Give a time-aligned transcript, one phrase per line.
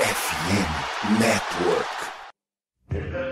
[0.00, 3.29] FM Network.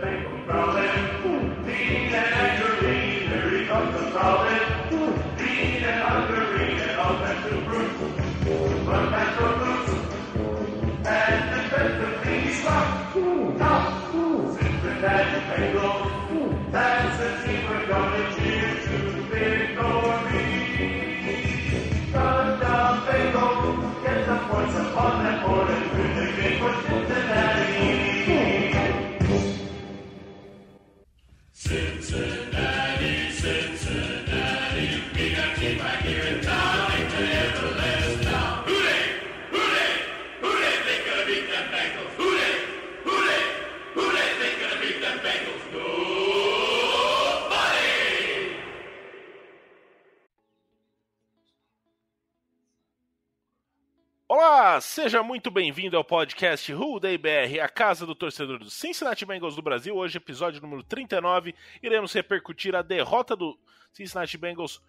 [55.08, 59.56] Seja muito bem-vindo ao podcast Who Day BR, a casa do torcedor do Cincinnati Bengals
[59.56, 59.96] do Brasil.
[59.96, 63.58] Hoje, episódio número 39, iremos repercutir a derrota do
[63.90, 64.82] Cincinnati Bengals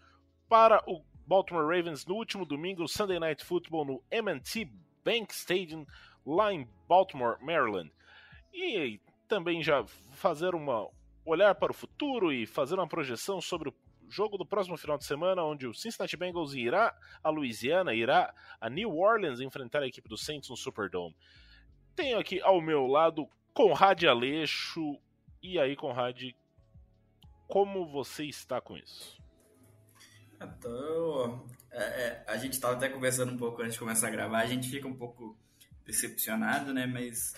[0.50, 4.70] para o Baltimore Ravens no último domingo, Sunday Night Football no M&T
[5.06, 5.86] Bank Stadium,
[6.26, 7.90] lá em Baltimore, Maryland.
[8.54, 10.90] E também já fazer uma
[11.24, 13.76] olhar para o futuro e fazer uma projeção sobre o
[14.10, 18.70] jogo do próximo final de semana, onde o Cincinnati Bengals irá a Louisiana, irá a
[18.70, 21.16] New Orleans enfrentar a equipe do Saints no Superdome.
[21.96, 24.98] Tenho aqui ao meu lado Conrad Aleixo.
[25.42, 26.32] E aí, Conrad,
[27.48, 29.22] como você está com isso?
[30.42, 34.40] Então, é, é, a gente estava até conversando um pouco antes de começar a gravar,
[34.40, 35.38] a gente fica um pouco
[35.86, 36.86] decepcionado, né?
[36.86, 37.34] Mas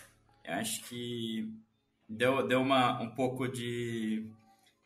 [0.45, 1.51] acho que
[2.07, 4.29] deu, deu uma, um pouco de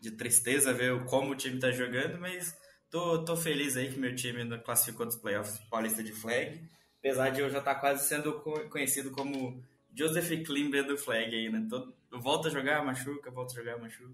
[0.05, 2.55] de tristeza ver como o time tá jogando, mas
[2.91, 6.61] tô, tô feliz aí que meu time classificou dos playoffs paulista de flag,
[6.99, 8.39] apesar de eu já estar tá quase sendo
[8.69, 9.63] conhecido como
[9.97, 11.65] Joseph Klimber do flag aí, né?
[11.67, 14.13] Tô, volta a jogar, machuca, volta a jogar, machuca.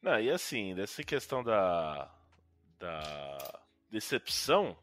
[0.00, 2.08] Não, e assim, dessa questão da,
[2.78, 3.60] da
[3.90, 4.78] decepção,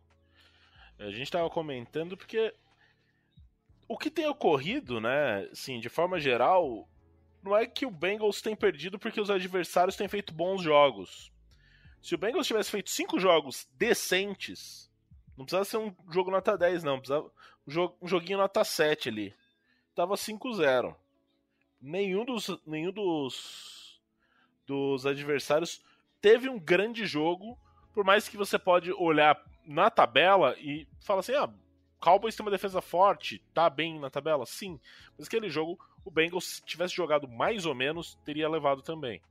[1.00, 2.53] a gente estava comentando porque
[3.88, 6.86] o que tem ocorrido, né, assim, de forma geral,
[7.46, 11.32] não é que o Bengals tem perdido porque os adversários têm feito bons jogos.
[12.02, 14.92] Se o Bengals tivesse feito cinco jogos decentes,
[15.38, 16.98] não precisava ser um jogo nota 10, não.
[16.98, 17.32] Precisava
[18.02, 19.36] um joguinho nota 7 ali.
[19.94, 20.96] Tava 5-0.
[21.80, 24.02] Nenhum dos, nenhum dos,
[24.66, 25.84] dos adversários
[26.20, 27.60] teve um grande jogo.
[27.94, 31.50] Por mais que você pode olhar na tabela e falar assim: ah,
[32.00, 34.46] Cowboys tem uma defesa forte, tá bem na tabela?
[34.48, 34.80] Sim.
[35.18, 39.22] Mas aquele jogo o Bengals, se tivesse jogado mais ou menos, teria levado também.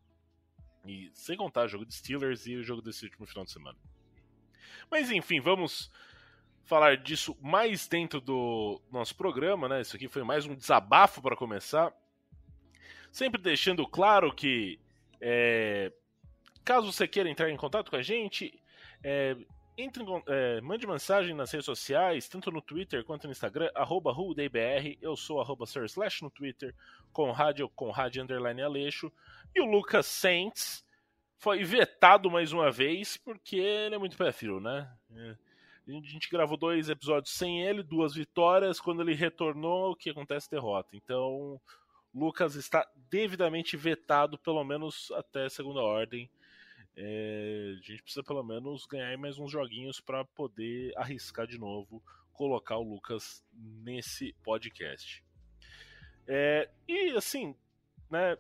[0.85, 3.79] E sem contar o jogo de Steelers e o jogo desse último final de semana.
[4.91, 5.91] Mas enfim, vamos
[6.65, 9.81] falar disso mais dentro do nosso programa, né?
[9.81, 11.95] Isso aqui foi mais um desabafo para começar.
[13.11, 14.79] Sempre deixando claro que
[15.21, 15.93] é,
[16.65, 18.61] caso você queira entrar em contato com a gente,
[19.03, 19.37] é,
[19.77, 24.15] entre, é, mande mensagem nas redes sociais, tanto no Twitter quanto no Instagram, arroba
[25.01, 26.75] eu sou arroba Slash no Twitter,
[27.13, 29.13] Conrad ou Conrad Underline Aleixo,
[29.55, 30.85] e o Lucas Saints
[31.39, 34.91] foi vetado mais uma vez, porque ele é muito pé frio, né?
[35.15, 35.37] É,
[35.87, 40.51] a gente gravou dois episódios sem ele, duas vitórias, quando ele retornou, o que acontece?
[40.51, 40.97] Derrota.
[40.97, 41.61] Então,
[42.15, 46.31] Lucas está devidamente vetado, pelo menos até segunda ordem,
[46.97, 52.03] é, a gente precisa pelo menos ganhar mais uns joguinhos para poder arriscar de novo
[52.33, 55.25] colocar o Lucas nesse podcast.
[56.27, 57.55] É, e assim,
[58.11, 58.37] né,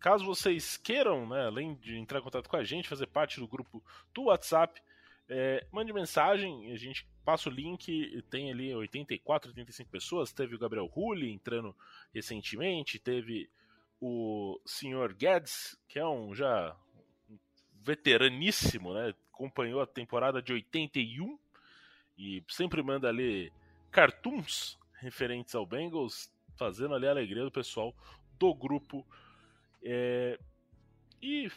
[0.00, 3.46] caso vocês queiram, né, além de entrar em contato com a gente, fazer parte do
[3.46, 4.82] grupo do WhatsApp,
[5.28, 10.58] é, mande mensagem, a gente passa o link, tem ali 84, 85 pessoas, teve o
[10.58, 11.74] Gabriel Rulli entrando
[12.14, 13.50] recentemente, teve
[14.00, 16.76] o senhor Guedes, que é um já
[17.86, 19.14] veteraníssimo, né?
[19.32, 21.38] Acompanhou a temporada de 81
[22.18, 23.52] e sempre manda ali
[23.92, 27.94] cartoons referentes ao Bengals, fazendo ali a alegria do pessoal
[28.38, 29.06] do grupo.
[29.82, 30.38] É...
[31.22, 31.50] E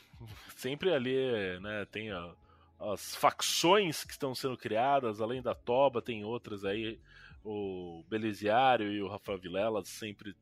[0.55, 2.33] sempre ali, né, tem a,
[2.79, 6.99] as facções que estão sendo criadas, além da Toba, tem outras aí,
[7.43, 10.35] o Beliziário e o Rafa Vilela sempre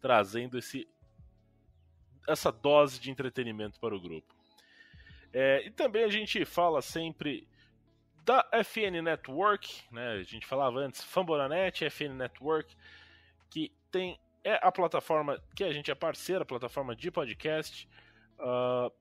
[0.00, 0.88] trazendo esse
[2.26, 4.34] essa dose de entretenimento para o grupo.
[5.36, 7.48] É, e também a gente fala sempre
[8.24, 10.12] da FN Network, né?
[10.12, 12.74] A gente falava antes, Fambonanet, FN Network,
[13.50, 17.88] que tem é a plataforma que a gente é parceira, a plataforma de podcast,
[18.38, 18.92] uh,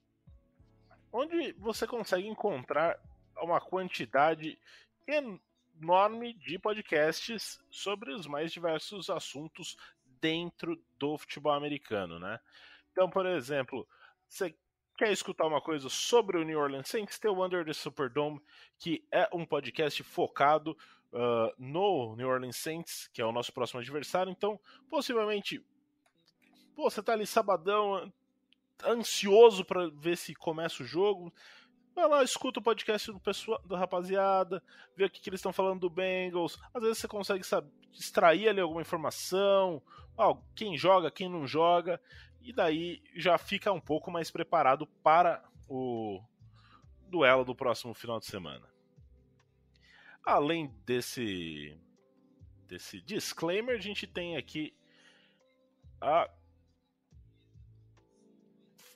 [1.11, 2.97] onde você consegue encontrar
[3.37, 4.57] uma quantidade
[5.05, 9.77] enorme de podcasts sobre os mais diversos assuntos
[10.19, 12.39] dentro do futebol americano, né?
[12.91, 13.87] Então, por exemplo,
[14.27, 14.55] você
[15.03, 18.41] quer escutar uma coisa sobre o New Orleans Saints, tem o Under the Superdome,
[18.79, 20.77] que é um podcast focado
[21.11, 24.31] uh, no New Orleans Saints, que é o nosso próximo adversário.
[24.31, 24.57] Então,
[24.89, 25.61] possivelmente,
[26.73, 28.13] pô, você tá ali sabadão,
[28.85, 31.33] ansioso para ver se começa o jogo.
[31.93, 34.63] Vai lá, escuta o podcast do pessoal, da rapaziada,
[34.95, 36.57] vê o que, eles estão falando do Bengals.
[36.73, 37.43] Às vezes você consegue
[37.91, 39.81] extrair ali alguma informação,
[40.17, 41.99] ó, quem joga, quem não joga,
[42.43, 46.21] e daí já fica um pouco mais preparado para o
[47.07, 48.67] duelo do próximo final de semana.
[50.25, 51.77] Além desse
[52.67, 54.75] desse disclaimer, a gente tem aqui
[56.01, 56.29] a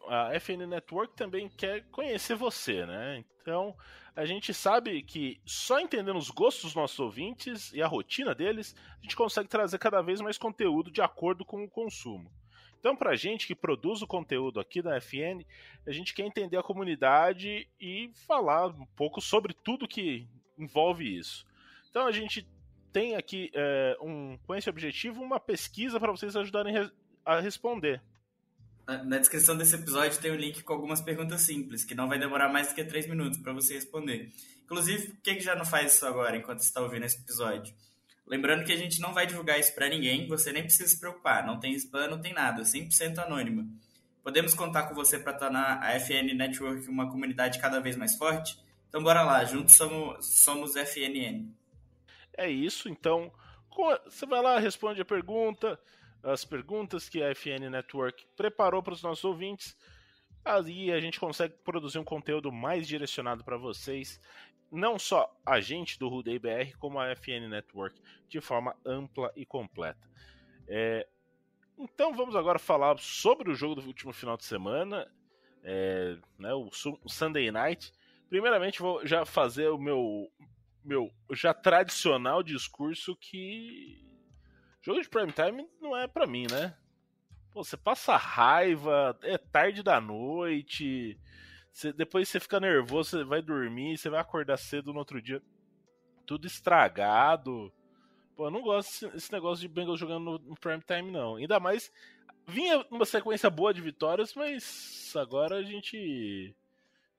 [0.09, 3.25] a FN Network também quer conhecer você, né?
[3.41, 3.75] Então,
[4.15, 8.75] a gente sabe que só entendendo os gostos dos nossos ouvintes e a rotina deles,
[8.99, 12.31] a gente consegue trazer cada vez mais conteúdo de acordo com o consumo.
[12.88, 15.45] Então, para a gente que produz o conteúdo aqui da FN,
[15.86, 20.25] a gente quer entender a comunidade e falar um pouco sobre tudo que
[20.57, 21.45] envolve isso.
[21.89, 22.48] Então, a gente
[22.94, 26.89] tem aqui, é, um, com esse objetivo, uma pesquisa para vocês ajudarem
[27.25, 28.01] a responder.
[28.88, 32.48] Na descrição desse episódio tem um link com algumas perguntas simples, que não vai demorar
[32.48, 34.31] mais do que 3 minutos para você responder.
[34.63, 37.75] Inclusive, por que, já não faz isso agora, enquanto está ouvindo esse episódio?
[38.27, 41.47] Lembrando que a gente não vai divulgar isso para ninguém, você nem precisa se preocupar,
[41.47, 43.65] não tem spam, não tem nada, 100% anônima.
[44.21, 48.59] Podemos contar com você para tornar a FN Network uma comunidade cada vez mais forte?
[48.89, 51.50] Então bora lá, juntos somos, somos FNN.
[52.38, 53.31] É isso, então
[54.03, 55.80] você vai lá, responde a pergunta,
[56.21, 59.77] as perguntas que a FN Network preparou para os nossos ouvintes.
[60.44, 64.19] Ali a gente consegue produzir um conteúdo mais direcionado para vocês,
[64.72, 69.46] não só a gente do Rudei BR, como a FN Network, de forma ampla e
[69.46, 70.10] completa.
[70.68, 71.08] É...
[71.78, 75.10] Então vamos agora falar sobre o jogo do último final de semana,
[75.64, 76.18] é...
[76.38, 76.69] né, o
[77.08, 77.94] Sunday Night.
[78.30, 80.31] Primeiramente vou já fazer o meu
[80.84, 84.08] meu já tradicional discurso que
[84.88, 86.74] Jogo de prime time não é para mim, né?
[87.52, 91.19] Pô, você passa raiva, é tarde da noite,
[91.77, 95.39] você, depois você fica nervoso, você vai dormir, você vai acordar cedo no outro dia,
[96.25, 97.71] tudo estragado.
[98.35, 101.35] Pô, eu não gosto desse negócio de Bengals jogando no, no prime time, não.
[101.35, 101.91] Ainda mais,
[102.47, 106.56] vinha numa sequência boa de vitórias, mas agora a gente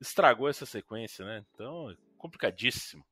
[0.01, 1.45] estragou essa sequência, né?
[1.55, 3.05] Então, é complicadíssimo.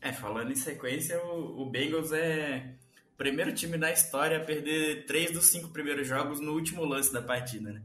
[0.00, 2.76] É, falando em sequência, o, o Bengals é
[3.16, 7.20] primeiro time na história a perder três dos cinco primeiros jogos no último lance da
[7.20, 7.82] partida, né?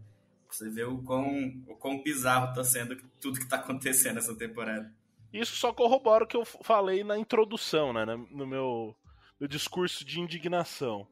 [0.49, 4.93] Você vê o quão, o quão bizarro tá sendo tudo que tá acontecendo essa temporada.
[5.31, 8.05] Isso só corrobora o que eu falei na introdução, né?
[8.05, 8.95] No meu,
[9.39, 11.07] meu discurso de indignação.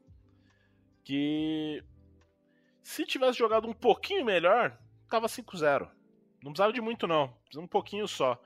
[1.04, 1.84] Que
[2.82, 4.78] se tivesse jogado um pouquinho melhor,
[5.08, 5.90] tava 5-0.
[6.42, 7.28] Não precisava de muito, não.
[7.44, 8.40] Precisava um pouquinho só.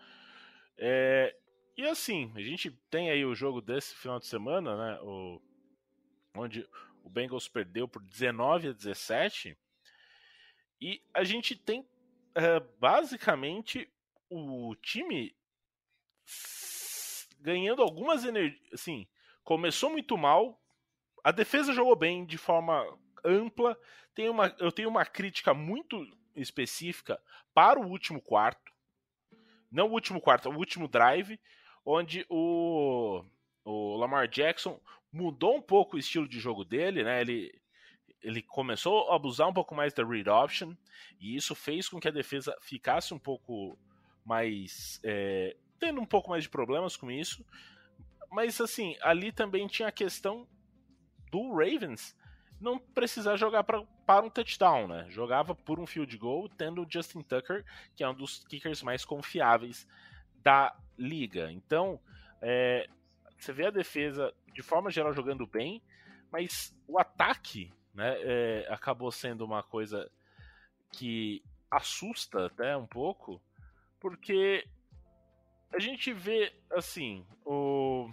[0.76, 1.34] É,
[1.76, 5.00] e assim, a gente tem aí o jogo desse final de semana, né?
[5.02, 5.40] O
[6.34, 6.66] onde
[7.02, 9.56] o Bengals perdeu por 19 a 17.
[10.80, 13.88] E a gente tem uh, basicamente
[14.28, 15.34] o time
[17.40, 18.60] ganhando algumas energias.
[18.72, 19.06] Assim,
[19.42, 20.60] começou muito mal,
[21.24, 22.86] a defesa jogou bem de forma
[23.24, 23.78] ampla.
[24.14, 27.20] Tem uma, eu tenho uma crítica muito específica
[27.52, 28.72] para o último quarto.
[29.70, 31.38] Não o último quarto, o último drive,
[31.84, 33.24] onde o,
[33.64, 34.80] o Lamar Jackson
[35.12, 37.20] mudou um pouco o estilo de jogo dele, né?
[37.20, 37.59] Ele,
[38.22, 40.74] ele começou a abusar um pouco mais da read option
[41.18, 43.78] e isso fez com que a defesa ficasse um pouco
[44.24, 47.44] mais é, tendo um pouco mais de problemas com isso.
[48.30, 50.46] Mas assim, ali também tinha a questão
[51.30, 52.16] do Ravens
[52.60, 55.06] não precisar jogar pra, para um touchdown, né?
[55.08, 57.64] Jogava por um field goal, tendo o Justin Tucker,
[57.96, 59.88] que é um dos kickers mais confiáveis
[60.42, 61.50] da liga.
[61.50, 61.98] Então,
[62.42, 62.86] é,
[63.38, 65.82] você vê a defesa de forma geral jogando bem,
[66.30, 70.10] mas o ataque né, é, acabou sendo uma coisa
[70.92, 73.40] que assusta até um pouco,
[74.00, 74.66] porque
[75.72, 78.10] a gente vê assim o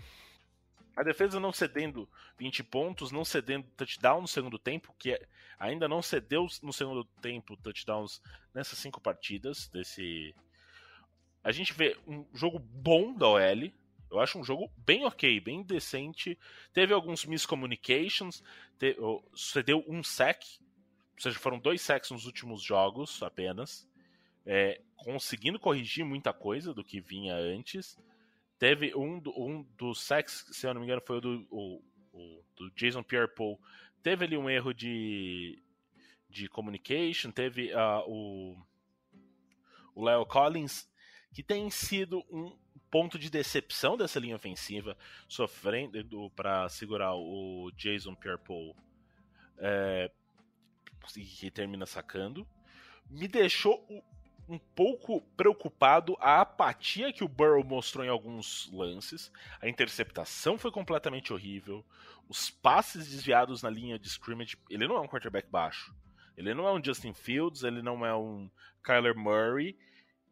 [0.97, 5.27] a defesa não cedendo 20 pontos, não cedendo touchdown no segundo tempo, que é,
[5.59, 8.19] ainda não cedeu no segundo tempo touchdowns
[8.51, 10.33] nessas cinco partidas desse.
[11.43, 13.71] A gente vê um jogo bom da OL,
[14.09, 16.37] eu acho um jogo bem ok, bem decente.
[16.73, 18.43] Teve alguns miscommunications,
[18.77, 18.95] te,
[19.35, 20.41] cedeu um sec,
[21.15, 23.87] ou seja, foram dois sacks nos últimos jogos apenas,
[24.45, 27.97] é, conseguindo corrigir muita coisa do que vinha antes.
[28.57, 31.83] Teve um, um dos sacks, se eu não me engano, foi o do, o,
[32.13, 33.59] o, do Jason Pierre-Paul.
[34.01, 35.61] Teve ali um erro de,
[36.29, 38.57] de communication, teve uh, o,
[39.93, 40.89] o Leo Collins,
[41.33, 42.57] que tem sido um
[42.89, 48.75] ponto de decepção dessa linha ofensiva, sofrendo para segurar o Jason Pierre-Paul,
[49.57, 50.11] é,
[51.13, 52.47] que termina sacando.
[53.09, 53.85] Me deixou
[54.49, 59.31] um pouco preocupado a apatia que o Burrow mostrou em alguns lances.
[59.61, 61.85] A interceptação foi completamente horrível.
[62.29, 64.57] Os passes desviados na linha de scrimmage.
[64.69, 65.93] Ele não é um quarterback baixo.
[66.37, 68.49] Ele não é um Justin Fields, ele não é um
[68.83, 69.77] Kyler Murray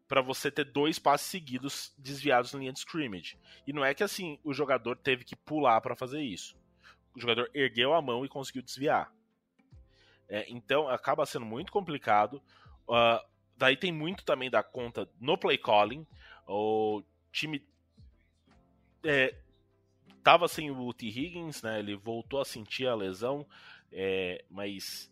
[0.07, 3.37] para você ter dois passes seguidos desviados na linha de scrimmage.
[3.65, 6.55] E não é que assim o jogador teve que pular para fazer isso.
[7.15, 9.11] O jogador ergueu a mão e conseguiu desviar.
[10.27, 12.41] É, então acaba sendo muito complicado.
[12.87, 13.19] Uh,
[13.57, 16.05] daí tem muito também da conta no play calling.
[16.47, 17.65] O time
[19.03, 19.35] é,
[20.23, 21.07] tava sem o T.
[21.07, 21.79] Higgins, né?
[21.79, 23.47] Ele voltou a sentir a lesão,
[23.91, 25.11] é, mas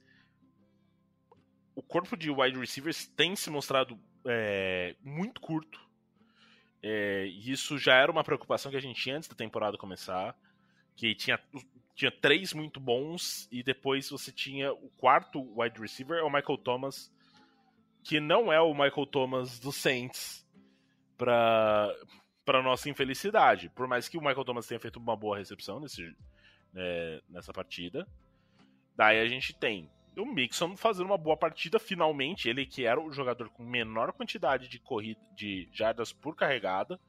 [1.75, 5.80] o corpo de wide receivers tem se mostrado é, muito curto.
[6.82, 10.36] É, e isso já era uma preocupação que a gente tinha antes da temporada começar.
[10.96, 11.39] Que tinha,
[11.96, 16.58] tinha três muito bons e depois você tinha o quarto wide receiver, é o Michael
[16.58, 17.12] Thomas,
[18.03, 20.46] que não é o Michael Thomas do Saints
[21.18, 21.96] para
[22.63, 23.70] nossa infelicidade.
[23.70, 26.03] Por mais que o Michael Thomas tenha feito uma boa recepção nesse,
[26.74, 28.08] né, nessa partida,
[28.96, 33.12] daí a gente tem o Mixon fazendo uma boa partida finalmente, ele que era o
[33.12, 37.00] jogador com menor quantidade de corrida de jardas por carregada.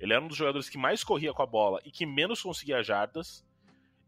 [0.00, 2.82] Ele era um dos jogadores que mais corria com a bola e que menos conseguia
[2.82, 3.44] jardas.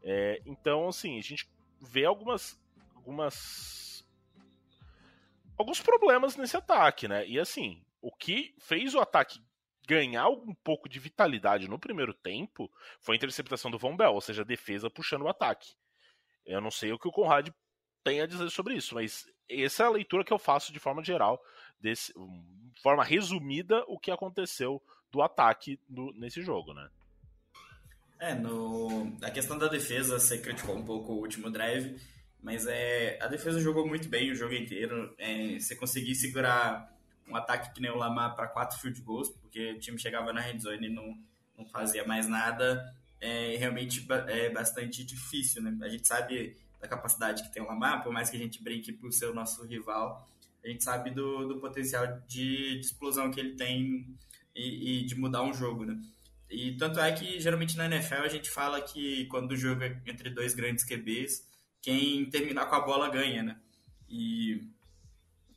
[0.02, 1.48] É, então, assim, a gente
[1.80, 2.60] vê algumas
[2.94, 4.04] algumas
[5.56, 7.26] alguns problemas nesse ataque, né?
[7.26, 9.40] E assim, o que fez o ataque
[9.86, 14.20] ganhar um pouco de vitalidade no primeiro tempo foi a interceptação do Von Bell, ou
[14.20, 15.74] seja, a defesa puxando o ataque.
[16.44, 17.48] Eu não sei o que o Conrad
[18.04, 21.02] tem a dizer sobre isso, mas essa é a leitura que eu faço de forma
[21.02, 21.42] geral,
[21.80, 21.94] de
[22.82, 24.80] forma resumida, o que aconteceu
[25.10, 26.88] do ataque no, nesse jogo, né?
[28.18, 32.00] É, no, a questão da defesa, você criticou um pouco o último drive,
[32.42, 35.14] mas é, a defesa jogou muito bem o jogo inteiro.
[35.18, 36.92] É, você conseguir segurar
[37.28, 40.40] um ataque que nem o Lamar para quatro field goals, porque o time chegava na
[40.40, 41.18] red zone e não,
[41.56, 45.76] não fazia mais nada, é realmente é bastante difícil, né?
[45.82, 48.92] A gente sabe da capacidade que tem o Lamar, por mais que a gente brinque
[48.92, 50.28] por ser o nosso rival,
[50.62, 54.06] a gente sabe do, do potencial de, de explosão que ele tem
[54.54, 55.98] e, e, de mudar um jogo, né?
[56.48, 60.00] E tanto é que geralmente na NFL a gente fala que quando o jogo é
[60.06, 61.48] entre dois grandes QBs,
[61.80, 63.56] quem terminar com a bola ganha, né?
[64.08, 64.62] E,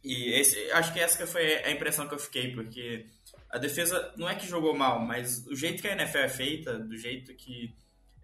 [0.03, 3.05] e esse, acho que essa foi a impressão que eu fiquei, porque
[3.49, 6.79] a defesa não é que jogou mal, mas o jeito que a NFL é feita,
[6.79, 7.75] do jeito que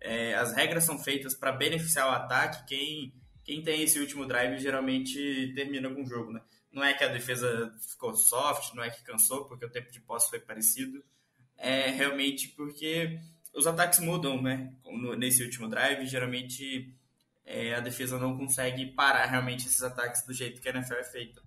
[0.03, 4.60] é, as regras são feitas para beneficiar o ataque, quem, quem tem esse último drive
[4.60, 6.41] geralmente termina com o jogo, né?
[6.69, 10.01] Não é que a defesa ficou soft, não é que cansou, porque o tempo de
[10.01, 11.01] posse foi parecido.
[11.57, 13.17] É realmente porque
[13.53, 14.74] os ataques mudam, né?
[15.17, 16.93] Nesse último drive, geralmente
[17.45, 21.03] é, a defesa não consegue parar realmente esses ataques do jeito que a NFL é
[21.03, 21.41] feita.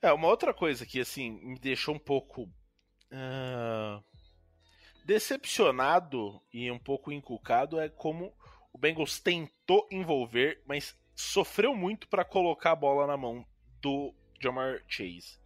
[0.00, 4.02] É, uma outra coisa que, assim, me deixou um pouco uh,
[5.06, 8.34] decepcionado e um pouco inculcado é como
[8.72, 13.46] o Bengals tentou envolver, mas sofreu muito para colocar a bola na mão
[13.80, 15.38] do Jamar Chase.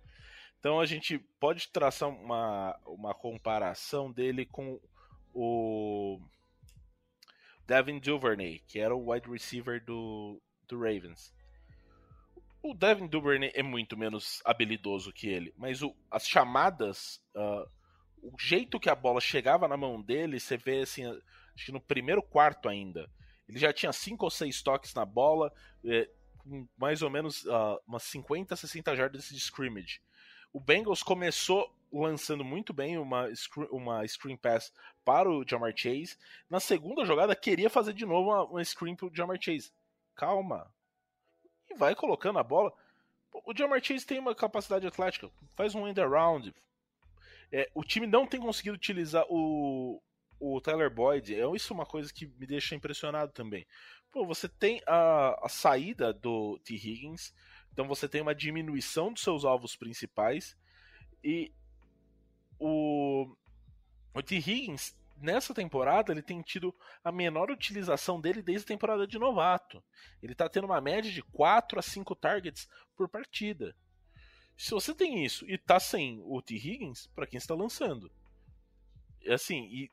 [0.59, 4.81] Então a gente pode traçar uma, uma comparação dele com
[5.35, 6.19] o
[7.67, 11.33] Devin Duvernay, que era o wide receiver do, do Ravens.
[12.63, 17.71] O Devin Duvernay é muito menos habilidoso que ele, mas o, as chamadas, uh,
[18.23, 21.81] o jeito que a bola chegava na mão dele, você vê assim, acho que no
[21.81, 23.11] primeiro quarto ainda,
[23.49, 25.53] ele já tinha cinco ou seis toques na bola,
[25.85, 26.09] é,
[26.39, 30.01] com mais ou menos uh, umas 50, 60 jardas de scrimmage.
[30.53, 33.29] O Bengals começou lançando muito bem uma,
[33.71, 34.73] uma screen pass
[35.05, 36.17] para o Jamar Chase.
[36.49, 39.73] Na segunda jogada, queria fazer de novo uma, uma screen para o Jamar Chase.
[40.15, 40.73] Calma.
[41.69, 42.73] E vai colocando a bola.
[43.33, 45.31] O Jamar Chase tem uma capacidade atlética.
[45.57, 46.55] Faz um end around.
[47.53, 50.03] É, o time não tem conseguido utilizar o,
[50.39, 51.35] o Tyler Boyd.
[51.35, 53.67] É isso uma coisa que me deixa impressionado também.
[54.11, 56.75] Pô, você tem a, a saída do T.
[56.75, 57.33] Higgins.
[57.73, 60.57] Então você tem uma diminuição dos seus alvos principais.
[61.23, 61.53] E
[62.59, 63.35] o,
[64.15, 64.37] o T.
[64.37, 69.83] Higgins, nessa temporada, ele tem tido a menor utilização dele desde a temporada de novato.
[70.23, 73.77] Ele está tendo uma média de 4 a 5 targets por partida.
[74.61, 76.55] Se você tem isso e tá sem o T.
[76.55, 78.13] Higgins, para quem está lançando?
[79.27, 79.91] Assim, e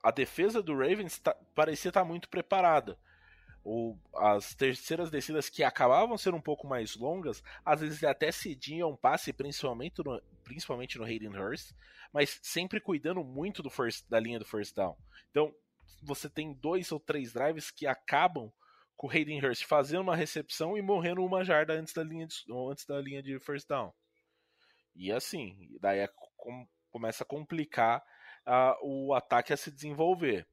[0.00, 2.96] a defesa do Ravens tá, parecia estar tá muito preparada.
[3.64, 8.92] Ou as terceiras descidas que acabavam sendo um pouco mais longas, às vezes até cediam
[8.92, 11.72] um passe, principalmente no, principalmente no Hayden Hurst,
[12.12, 14.96] mas sempre cuidando muito do first, da linha do first down.
[15.32, 15.52] Então,
[16.00, 18.52] você tem dois ou três drives que acabam
[18.96, 22.36] com o Hayden Hurst fazendo uma recepção e morrendo uma jarda antes da linha de,
[22.70, 23.92] antes da linha de first down.
[24.94, 28.02] E assim, daí é, com, começa a complicar
[28.46, 30.46] uh, o ataque a se desenvolver.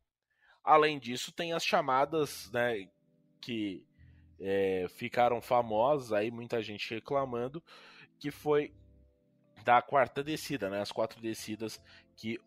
[0.64, 2.90] Além disso, tem as chamadas né,
[3.42, 3.86] que
[4.40, 7.64] é, ficaram famosas, aí muita gente reclamando,
[8.20, 8.74] que foi
[9.64, 11.82] da quarta descida, né, as quatro descidas
[12.18, 12.40] que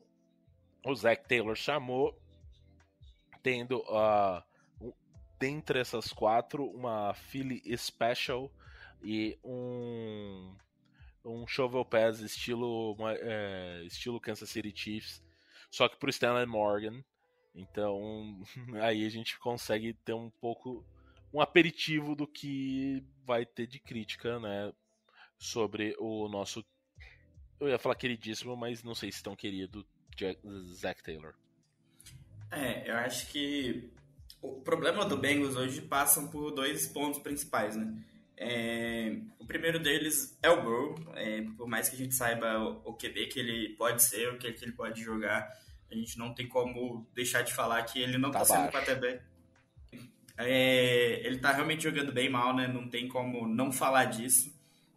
[0.85, 2.19] o Zach Taylor chamou,
[3.43, 4.43] tendo uh,
[5.39, 8.51] dentre essas quatro, uma Philly Special
[9.03, 10.55] e um
[11.25, 15.23] um shovel pass estilo é, estilo Kansas City Chiefs,
[15.71, 17.03] só que pro Stanley Morgan.
[17.55, 18.41] Então,
[18.83, 20.85] aí a gente consegue ter um pouco
[21.33, 24.73] um aperitivo do que vai ter de crítica, né,
[25.37, 26.65] sobre o nosso
[27.59, 30.39] eu ia falar queridíssimo, mas não sei se tão querido Jack,
[30.75, 31.35] Zach Taylor.
[32.51, 33.91] É, eu acho que
[34.53, 37.95] o problema do Bengals hoje passa por dois pontos principais, né?
[38.39, 42.91] É, o primeiro deles é o Burrow, é, por mais que a gente saiba o,
[42.91, 45.49] o QB que ele pode ser, o que, que ele pode jogar,
[45.91, 49.23] a gente não tem como deixar de falar que ele não está tá sendo quarterback.
[50.39, 52.69] É, ele está realmente jogando bem mal, né?
[52.69, 54.55] Não tem como não falar disso.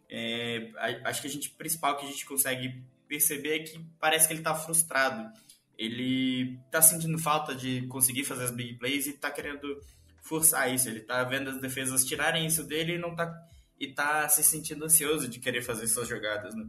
[0.08, 0.70] É,
[1.04, 4.40] acho que a gente principal que a gente consegue perceber é que parece que ele
[4.40, 5.32] está frustrado
[5.80, 9.80] ele tá sentindo falta de conseguir fazer as big plays e tá querendo
[10.20, 10.90] forçar isso.
[10.90, 13.34] Ele tá vendo as defesas tirarem isso dele e não tá
[13.78, 16.68] e tá se sentindo ansioso de querer fazer essas jogadas, né?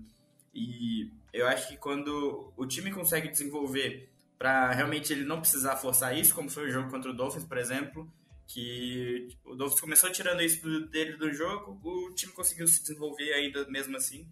[0.54, 6.18] E eu acho que quando o time consegue desenvolver para realmente ele não precisar forçar
[6.18, 8.10] isso, como foi o jogo contra o Dolphins, por exemplo,
[8.48, 13.68] que o Dolphins começou tirando isso dele do jogo, o time conseguiu se desenvolver ainda
[13.68, 14.26] mesmo assim.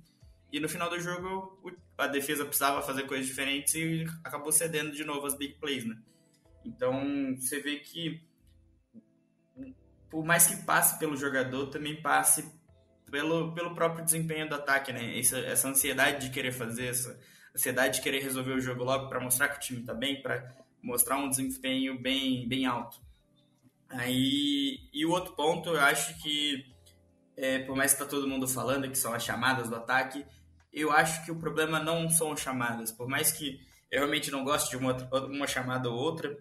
[0.51, 1.61] E no final do jogo,
[1.97, 5.95] a defesa precisava fazer coisas diferentes e acabou cedendo de novo as big plays, né?
[6.65, 8.27] Então, você vê que
[10.09, 12.51] por mais que passe pelo jogador, também passe
[13.11, 15.17] pelo, pelo próprio desempenho do ataque, né?
[15.17, 17.19] Essa, essa ansiedade de querer fazer, essa
[17.55, 20.55] ansiedade de querer resolver o jogo logo para mostrar que o time está bem, para
[20.81, 22.99] mostrar um desempenho bem, bem alto.
[23.89, 26.65] Aí, e o outro ponto, eu acho que,
[27.35, 30.25] é, por mais que está todo mundo falando que são as chamadas do ataque,
[30.71, 32.91] eu acho que o problema não são as chamadas.
[32.91, 33.59] Por mais que
[33.91, 34.93] eu realmente não goste de uma,
[35.25, 36.37] uma chamada ou outra,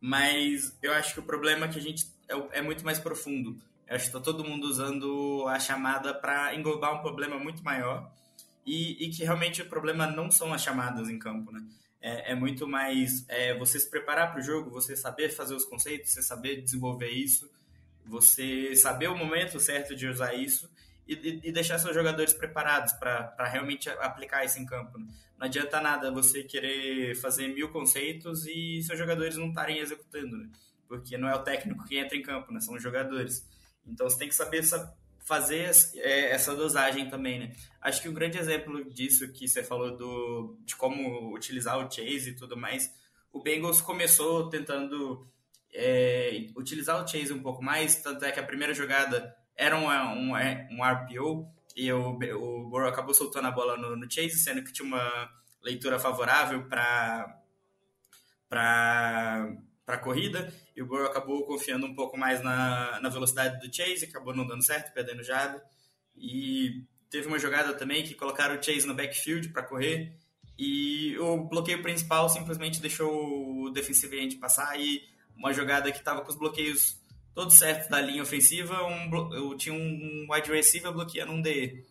[0.00, 3.56] mas eu acho que o problema é que a gente é, é muito mais profundo.
[3.86, 8.12] Eu acho que está todo mundo usando a chamada para englobar um problema muito maior
[8.66, 11.64] e, e, que realmente o problema não são as chamadas em campo, né?
[12.00, 15.64] É, é muito mais é, você se preparar para o jogo, você saber fazer os
[15.64, 17.48] conceitos, você saber desenvolver isso,
[18.04, 20.68] você saber o momento certo de usar isso
[21.06, 24.98] e, e deixar seus jogadores preparados para realmente aplicar isso em campo.
[24.98, 25.06] Né?
[25.38, 30.48] Não adianta nada você querer fazer mil conceitos e seus jogadores não estarem executando, né?
[30.86, 32.60] porque não é o técnico que entra em campo, né?
[32.60, 33.46] são os jogadores.
[33.86, 34.62] Então você tem que saber
[35.24, 37.52] fazer é, essa dosagem também, né?
[37.80, 42.30] Acho que um grande exemplo disso que você falou do, de como utilizar o Chase
[42.30, 42.92] e tudo mais,
[43.32, 45.26] o Bengals começou tentando
[45.72, 49.86] é, utilizar o Chase um pouco mais, tanto é que a primeira jogada era um,
[49.86, 54.62] um, um RPO e o, o Burrow acabou soltando a bola no, no Chase, sendo
[54.64, 55.30] que tinha uma
[55.62, 57.38] leitura favorável para
[58.48, 64.04] para corrida e o Burrow acabou confiando um pouco mais na, na velocidade do Chase,
[64.04, 65.62] acabou não dando certo, perdendo jarda.
[66.16, 70.16] E teve uma jogada também que colocaram o Chase no backfield para correr
[70.58, 75.02] e o bloqueio principal simplesmente deixou o defensive end passar e
[75.36, 77.01] uma jogada que estava com os bloqueios
[77.34, 81.84] todo certo da linha ofensiva, um, eu tinha um wide receiver bloqueando um D.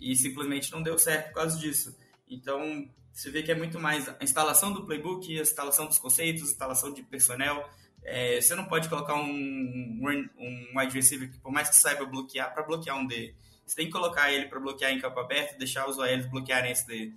[0.00, 1.96] E simplesmente não deu certo por causa disso.
[2.28, 6.42] Então, você vê que é muito mais a instalação do playbook, a instalação dos conceitos,
[6.42, 7.68] a instalação de personnel.
[8.04, 12.52] É, você não pode colocar um, um wide receiver que, por mais que saiba bloquear,
[12.52, 13.34] para bloquear um D.
[13.66, 16.86] Você tem que colocar ele para bloquear em campo aberto deixar os OLs bloquearem esse
[16.86, 17.12] D.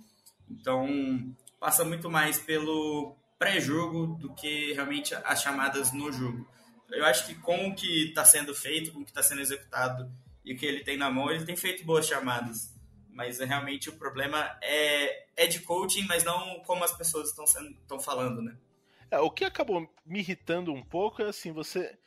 [0.50, 6.46] Então, passa muito mais pelo pré-jogo do que realmente as chamadas no jogo
[6.92, 10.10] eu acho que com o que está sendo feito, com o que está sendo executado
[10.44, 12.74] e o que ele tem na mão, ele tem feito boas chamadas.
[13.10, 18.00] Mas realmente o problema é, é de coaching, mas não como as pessoas estão estão
[18.00, 18.56] falando, né?
[19.10, 21.98] É, o que acabou me irritando um pouco é assim, você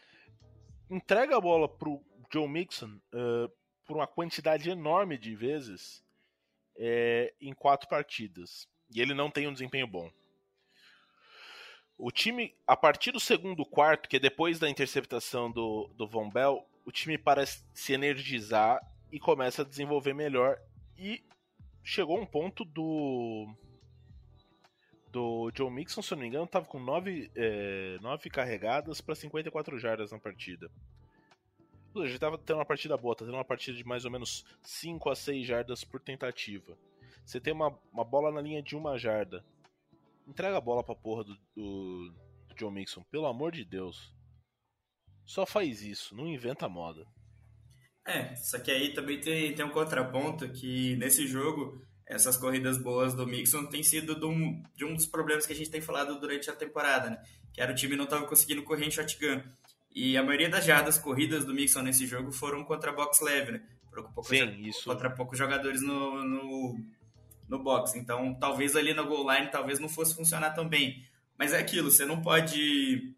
[0.89, 3.52] entrega a bola pro Joe Mixon uh,
[3.86, 6.04] por uma quantidade enorme de vezes
[6.78, 8.67] é, em quatro partidas.
[8.93, 10.12] E ele não tem um desempenho bom.
[11.97, 16.29] O time, a partir do segundo quarto, que é depois da interceptação do, do Von
[16.29, 18.79] Bell, o time parece se energizar
[19.12, 20.60] e começa a desenvolver melhor.
[20.97, 21.23] E
[21.84, 23.47] chegou um ponto do.
[25.10, 29.13] Do Joe Mixon, se eu não me engano, estava com 9, é, 9 carregadas para
[29.13, 30.71] 54 jardas na partida.
[31.93, 34.43] Ou seja, estava tendo uma partida boa, tá tendo uma partida de mais ou menos
[34.63, 36.75] 5 a 6 jardas por tentativa.
[37.23, 39.45] Você tem uma, uma bola na linha de uma jarda.
[40.27, 42.13] Entrega a bola pra porra do, do,
[42.47, 44.13] do John Mixon, pelo amor de Deus.
[45.25, 47.05] Só faz isso, não inventa moda.
[48.05, 53.13] É, só que aí também tem, tem um contraponto que nesse jogo, essas corridas boas
[53.13, 56.19] do Mixon tem sido de um, de um dos problemas que a gente tem falado
[56.19, 57.23] durante a temporada, né?
[57.53, 59.41] Que era o time não estava conseguindo correr em shotgun.
[59.95, 63.62] E a maioria das jardas corridas do Mixon nesse jogo foram contra box leve, né?
[64.23, 64.86] Sim, isso.
[64.86, 66.79] Contra poucos jogadores no, no,
[67.47, 67.95] no box.
[67.95, 71.06] Então, talvez ali na goal line, talvez não fosse funcionar tão bem.
[71.38, 73.13] Mas é aquilo, você não pode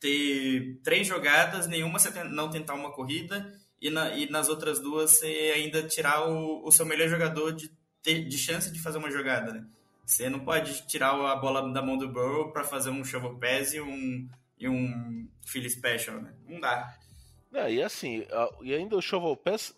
[0.00, 5.12] ter três jogadas, nenhuma você não tentar uma corrida e, na, e nas outras duas
[5.12, 7.70] você ainda tirar o, o seu melhor jogador de,
[8.02, 9.66] ter, de chance de fazer uma jogada, né?
[10.04, 13.74] Você não pode tirar a bola da mão do Burrow para fazer um shovel pass
[13.74, 14.26] e um,
[14.58, 16.32] e um Philly Special, né?
[16.48, 16.96] Não dá.
[17.52, 18.26] É, e assim,
[18.62, 19.74] e ainda o shovel pass,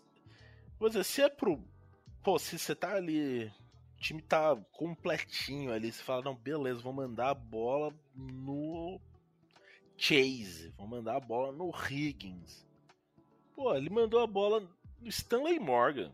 [0.79, 1.61] vou dizer, se é pro...
[2.23, 3.51] Pô, se você tá ali
[4.01, 5.91] time tá completinho ali.
[5.91, 8.99] Você fala, não, beleza, vou mandar a bola no
[9.95, 12.67] Chase, vou mandar a bola no Higgins.
[13.53, 14.67] Pô, ele mandou a bola
[14.99, 16.11] no Stanley Morgan.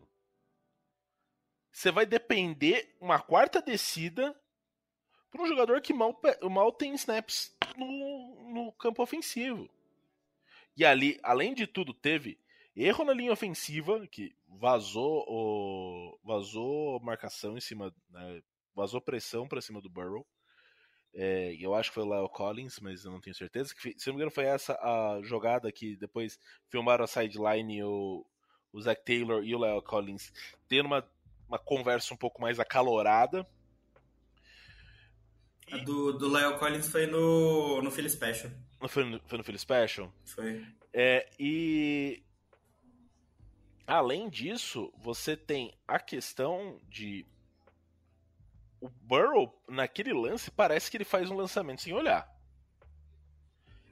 [1.72, 4.38] Você vai depender uma quarta descida
[5.30, 6.20] para um jogador que mal,
[6.50, 9.68] mal tem snaps no, no campo ofensivo.
[10.76, 12.38] E ali, além de tudo, teve
[12.78, 18.40] erro na linha ofensiva, que vazou o vazou marcação em cima, né,
[18.74, 20.24] vazou pressão para cima do Burrow.
[21.12, 23.74] É, eu acho que foi o Lyle Collins, mas eu não tenho certeza.
[23.74, 26.38] Que, se não me engano, foi essa a jogada que depois
[26.68, 28.24] filmaram a sideline o,
[28.72, 30.32] o Zach Taylor e o Lyle Collins
[30.68, 31.04] tendo uma,
[31.48, 33.44] uma conversa um pouco mais acalorada.
[35.72, 38.52] A do, do Lyle Collins foi no, no Philly Special.
[38.80, 40.12] Não foi no, foi no Philly Special?
[40.24, 40.64] Foi.
[40.92, 42.22] É, e
[43.88, 47.24] Além disso, você tem a questão de.
[48.78, 52.30] O Burrow, naquele lance, parece que ele faz um lançamento sem olhar.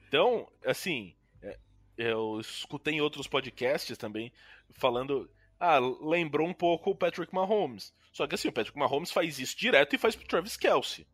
[0.07, 1.57] Então, assim, é,
[1.97, 4.31] eu escutei em outros podcasts também
[4.69, 5.27] falando.
[5.59, 7.91] Ah, lembrou um pouco o Patrick Mahomes.
[8.13, 11.07] Só que assim, o Patrick Mahomes faz isso direto e faz pro Travis Kelsey.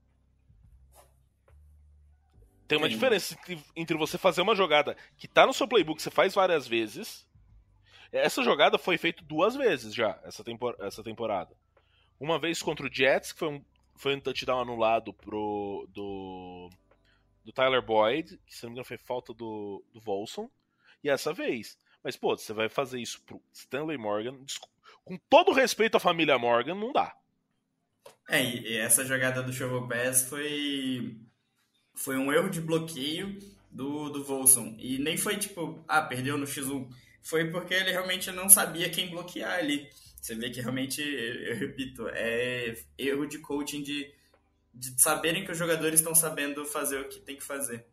[2.68, 2.96] Tem uma Sim.
[2.96, 6.68] diferença entre, entre você fazer uma jogada que tá no seu playbook, você faz várias
[6.68, 7.26] vezes,
[8.14, 11.56] essa jogada foi feita duas vezes já, essa, tempor essa temporada.
[12.20, 16.70] Uma vez contra o Jets, que foi um, foi um touchdown anulado pro, do,
[17.44, 20.50] do Tyler Boyd, que se não me engano foi falta do, do Volson.
[21.04, 21.78] E essa vez.
[22.04, 24.38] Mas, pô, você vai fazer isso pro Stanley Morgan,
[25.04, 27.16] com todo respeito à família Morgan, não dá.
[28.30, 31.18] É, e essa jogada do Shovel Pass foi,
[31.94, 33.38] foi um erro de bloqueio
[33.72, 34.76] do, do Volson.
[34.78, 36.88] E nem foi tipo, ah, perdeu no X1
[37.24, 39.90] foi porque ele realmente não sabia quem bloquear ali.
[40.22, 44.14] Você vê que realmente, eu repito, é erro de coaching de,
[44.74, 47.86] de saberem que os jogadores estão sabendo fazer o que tem que fazer.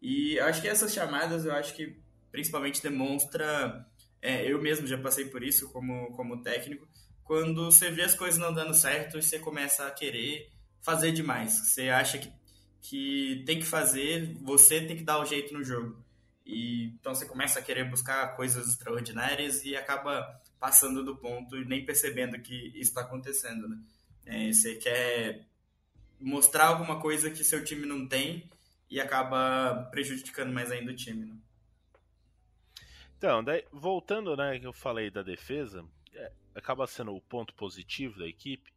[0.00, 1.98] E acho que essas chamadas, eu acho que
[2.30, 3.86] principalmente demonstra,
[4.20, 6.88] é, eu mesmo já passei por isso como, como técnico,
[7.22, 10.50] quando você vê as coisas não dando certo e você começa a querer
[10.82, 11.52] fazer demais.
[11.52, 12.30] Você acha que,
[12.82, 16.04] que tem que fazer, você tem que dar o jeito no jogo.
[16.44, 21.64] E então você começa a querer buscar coisas extraordinárias e acaba passando do ponto e
[21.64, 23.78] nem percebendo que isso está acontecendo, né?
[24.26, 25.46] É, você quer
[26.20, 28.48] mostrar alguma coisa que seu time não tem
[28.90, 31.36] e acaba prejudicando mais ainda o time, né?
[33.16, 38.18] Então, daí, voltando, né, que eu falei da defesa, é, acaba sendo o ponto positivo
[38.18, 38.70] da equipe,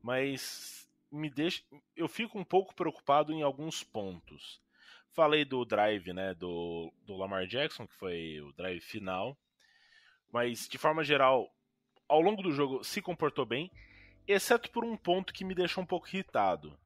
[0.00, 1.62] mas me deixa,
[1.96, 4.60] eu fico um pouco preocupado em alguns pontos.
[5.18, 9.36] Falei do drive, né, do, do Lamar Jackson, que foi o drive final.
[10.32, 11.52] Mas, de forma geral,
[12.08, 13.68] ao longo do jogo se comportou bem,
[14.28, 16.78] exceto por um ponto que me deixou um pouco irritado.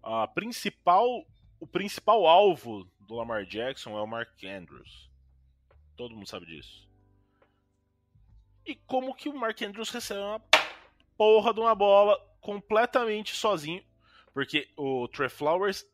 [0.00, 1.26] A principal,
[1.58, 5.10] o principal alvo do Lamar Jackson é o Mark Andrews.
[5.96, 6.88] Todo mundo sabe disso.
[8.64, 10.40] E como que o Mark Andrews recebe uma
[11.18, 13.82] porra de uma bola completamente sozinho?
[14.32, 15.84] Porque o Trey Flowers,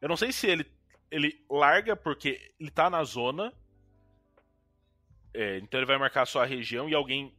[0.00, 0.76] eu não sei se ele
[1.10, 3.52] ele larga porque ele tá na zona.
[5.34, 7.34] é, então ele vai marcar só a região e alguém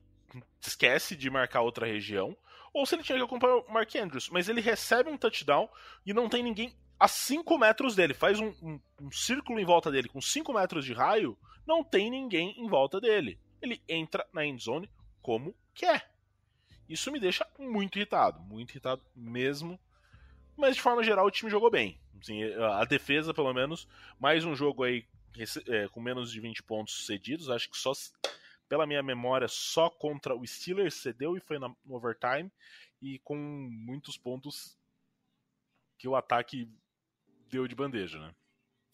[0.61, 2.37] esquece de marcar outra região,
[2.73, 5.69] ou se ele tinha que acompanhar o Mark Andrews, mas ele recebe um touchdown
[6.05, 9.89] e não tem ninguém a 5 metros dele, faz um, um, um círculo em volta
[9.89, 13.39] dele com 5 metros de raio, não tem ninguém em volta dele.
[13.61, 14.89] Ele entra na endzone
[15.21, 16.11] como quer.
[16.87, 19.79] Isso me deixa muito irritado, muito irritado mesmo.
[20.59, 21.97] Mas de forma geral o time jogou bem.
[22.21, 23.87] Assim, a defesa, pelo menos,
[24.19, 25.05] mais um jogo aí
[25.67, 27.49] é, com menos de 20 pontos cedidos.
[27.49, 27.93] Acho que só,
[28.67, 32.51] pela minha memória, só contra o Steelers cedeu e foi no overtime.
[33.01, 34.77] E com muitos pontos
[35.97, 36.69] que o ataque
[37.49, 38.35] deu de bandeja, né?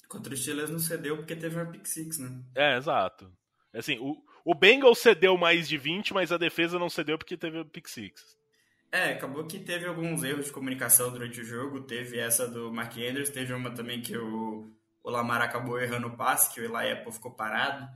[0.08, 2.44] Contra o Steelers não cedeu porque teve uma pick six, né?
[2.54, 3.36] É, exato.
[3.74, 7.58] Assim, o, o Bengals cedeu mais de 20, mas a defesa não cedeu porque teve
[7.58, 8.38] o pick six.
[8.92, 11.82] É, acabou que teve alguns erros de comunicação durante o jogo.
[11.82, 14.72] Teve essa do Mark Andrews, teve uma também que o,
[15.04, 17.88] o Lamar acabou errando o passe, que o Eli Apple ficou parado.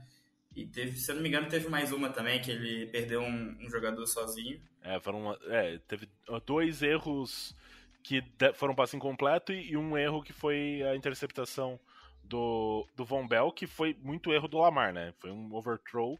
[0.54, 3.56] E teve, se eu não me engano, teve mais uma também, que ele perdeu um,
[3.60, 4.60] um jogador sozinho.
[4.82, 6.08] É, foram, é, teve
[6.44, 7.56] dois erros
[8.02, 8.22] que
[8.54, 11.78] foram passe incompleto e um erro que foi a interceptação
[12.24, 15.12] do, do Von Bell, que foi muito erro do Lamar, né?
[15.18, 16.18] Foi um overthrow.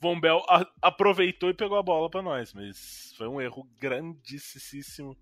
[0.00, 5.16] Von Bell a, aproveitou e pegou a bola para nós, mas foi um erro grandíssimo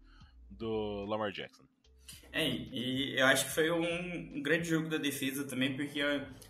[0.48, 1.64] do Lamar Jackson.
[2.32, 6.00] É, e eu acho que foi um, um, grande jogo da defesa também, porque,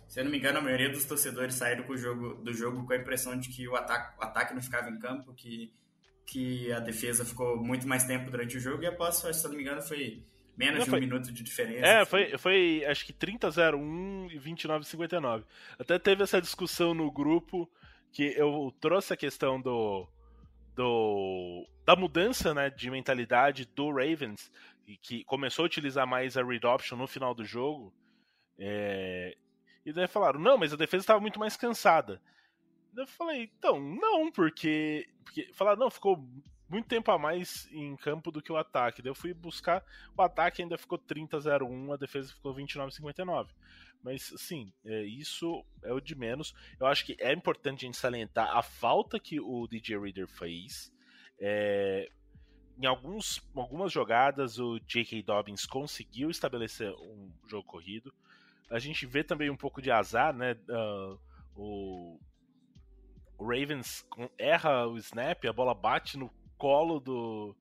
[0.07, 2.85] se eu não me engano, a maioria dos torcedores saíram com o jogo, do jogo
[2.85, 5.73] com a impressão de que o ataque, o ataque não ficava em campo, que,
[6.25, 9.57] que a defesa ficou muito mais tempo durante o jogo, e após, se eu não
[9.57, 10.23] me engano, foi
[10.57, 10.99] menos não, de um foi...
[10.99, 11.85] minuto de diferença.
[11.85, 15.45] É, foi, foi acho que 30-01 e 29-59.
[15.79, 17.69] Até teve essa discussão no grupo
[18.11, 20.07] que eu trouxe a questão do,
[20.75, 24.51] do da mudança né, de mentalidade do Ravens,
[25.01, 27.93] que começou a utilizar mais a read option no final do jogo.
[28.57, 29.35] É...
[29.85, 32.21] E daí falaram, não, mas a defesa estava muito mais cansada.
[32.95, 35.07] Eu falei, então, não, porque.
[35.23, 36.17] porque falaram, não, ficou
[36.67, 39.01] muito tempo a mais em campo do que o ataque.
[39.01, 39.83] Daí eu fui buscar,
[40.15, 43.47] o ataque ainda ficou 30-01, a defesa ficou 29-59.
[44.03, 46.53] Mas, assim, é, isso é o de menos.
[46.79, 50.91] Eu acho que é importante a gente salientar a falta que o DJ Reader fez.
[51.39, 52.09] É,
[52.81, 55.21] em alguns, algumas jogadas, o J.K.
[55.23, 58.13] Dobbins conseguiu estabelecer um jogo corrido.
[58.71, 60.53] A gente vê também um pouco de azar, né?
[60.69, 61.19] Uh,
[61.55, 62.19] o,
[63.37, 64.05] o Ravens
[64.37, 67.55] erra o snap, a bola bate no colo do.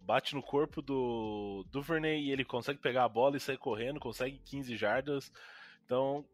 [0.00, 4.38] bate no corpo do Duvernay e ele consegue pegar a bola e sair correndo, consegue
[4.38, 5.32] 15 jardas.
[5.90, 6.24] Então.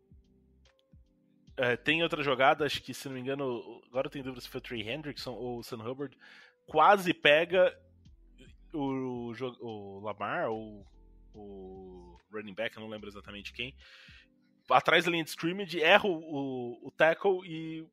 [1.57, 4.49] É, tem outra jogada, acho que se não me engano, agora eu tenho dúvida se
[4.51, 6.15] foi o Trey Hendrickson ou o Sam Hubbard,
[6.67, 7.75] quase pega
[8.75, 10.87] o, o, o Lamar ou
[11.35, 13.75] o running back, eu não lembro exatamente quem,
[14.69, 17.87] atrás da linha de scrimmage, erra o, o, o, tackle e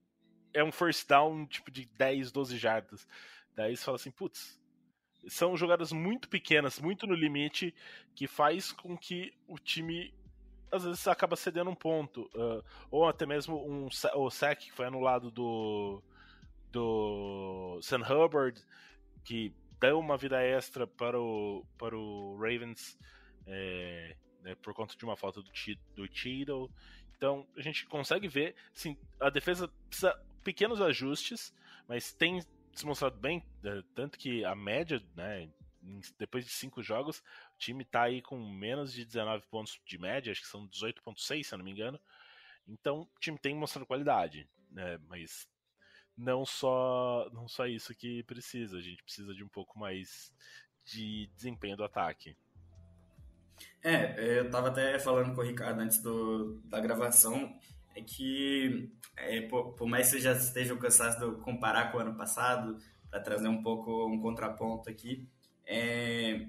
[0.53, 3.07] é um first down tipo de 10, 12 jardas.
[3.55, 4.59] Daí você fala assim, putz,
[5.29, 7.73] são jogadas muito pequenas, muito no limite,
[8.13, 10.13] que faz com que o time
[10.73, 12.23] às vezes acaba cedendo um ponto.
[12.33, 16.01] Uh, ou até mesmo um, o sack que foi anulado do,
[16.71, 18.59] do Sam Hubbard,
[19.23, 22.97] que deu uma vida extra para o, para o Ravens
[23.45, 25.51] é, né, por conta de uma falta do,
[25.95, 26.71] do Cheeto.
[27.15, 31.53] Então a gente consegue ver, sim, a defesa precisa pequenos ajustes,
[31.87, 32.41] mas tem
[32.73, 35.47] se mostrado bem, é, tanto que a média, né,
[36.17, 37.23] depois de cinco jogos,
[37.55, 41.43] o time está aí com menos de 19 pontos de média, acho que são 18.6,
[41.43, 41.99] se eu não me engano.
[42.67, 45.47] Então o time tem mostrado qualidade, né, mas
[46.17, 50.31] não só não só isso que precisa, a gente precisa de um pouco mais
[50.85, 52.35] de desempenho do ataque.
[53.81, 57.53] É, eu tava até falando com o Ricardo antes do, da gravação,
[57.95, 62.15] é que é, por, por, mais que já esteja cansado de comparar com o ano
[62.15, 62.77] passado,
[63.09, 65.27] para trazer um pouco um contraponto aqui,
[65.65, 66.47] é,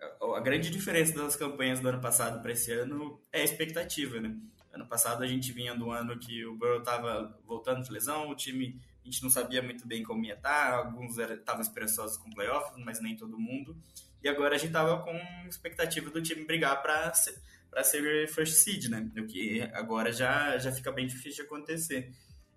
[0.00, 4.36] a grande diferença das campanhas do ano passado para esse ano é a expectativa, né?
[4.72, 8.34] Ano passado a gente vinha do ano que o Burrow estava voltando de lesão, o
[8.36, 12.30] time a gente não sabia muito bem como ia estar, tá, alguns estavam esperançosos com
[12.30, 13.76] playoffs, mas nem todo mundo.
[14.22, 15.16] E agora a gente estava com
[15.48, 19.10] expectativa do time brigar para ser, para ser first seed, né?
[19.16, 22.12] O que agora já, já fica bem difícil de acontecer.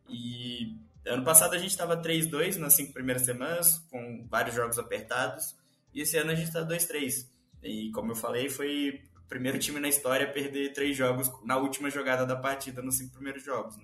[0.10, 0.76] E
[1.06, 5.56] ano passado a gente estava 3-2 nas cinco primeiras semanas, com vários jogos apertados,
[5.94, 7.28] e esse ano a gente está 2-3.
[7.64, 11.58] E como eu falei, foi o primeiro time na história a perder três jogos na
[11.58, 13.78] última jogada da partida nos cinco primeiros jogos.
[13.78, 13.84] Né?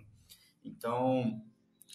[0.63, 1.41] Então,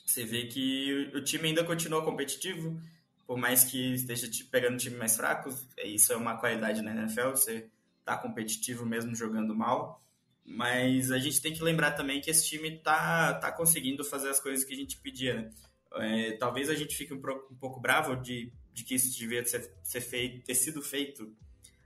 [0.07, 2.81] você vê que o time ainda continua competitivo,
[3.27, 7.31] por mais que esteja pegando time mais fracos, é, isso é uma qualidade na NFL,
[7.31, 7.69] você
[8.05, 10.03] tá competitivo mesmo jogando mal.
[10.45, 14.41] Mas a gente tem que lembrar também que esse time tá, tá conseguindo fazer as
[14.41, 15.51] coisas que a gente pedia, né?
[15.95, 19.71] É, talvez a gente fique um, um, pouco bravo de, de que isso devia ser,
[19.83, 21.35] ser feito, ter sido feito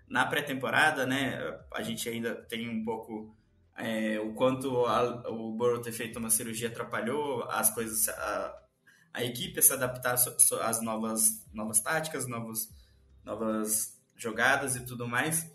[0.09, 1.38] na pré-temporada, né?
[1.72, 3.37] A gente ainda tem um pouco
[3.77, 8.62] é, o quanto a, o Burrow ter feito uma cirurgia atrapalhou as coisas, a,
[9.12, 12.68] a equipe se adaptar às novas, novas táticas, novos,
[13.25, 15.51] novas jogadas e tudo mais.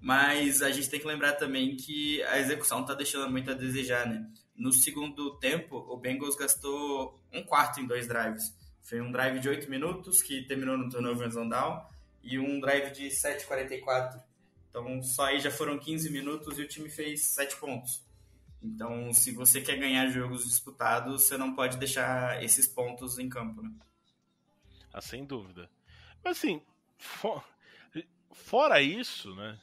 [0.00, 4.06] Mas a gente tem que lembrar também que a execução está deixando muito a desejar,
[4.06, 4.26] né?
[4.54, 8.54] No segundo tempo, o Bengals gastou um quarto em dois drives.
[8.86, 11.84] Foi um drive de 8 minutos, que terminou no turnover and down,
[12.22, 14.22] e um drive de 7,44.
[14.70, 18.04] Então, só aí já foram 15 minutos e o time fez 7 pontos.
[18.62, 23.60] Então, se você quer ganhar jogos disputados, você não pode deixar esses pontos em campo,
[23.60, 23.72] né?
[24.92, 25.68] Ah, sem dúvida.
[26.22, 26.62] Mas assim,
[26.96, 27.44] for...
[28.32, 29.58] fora isso, né?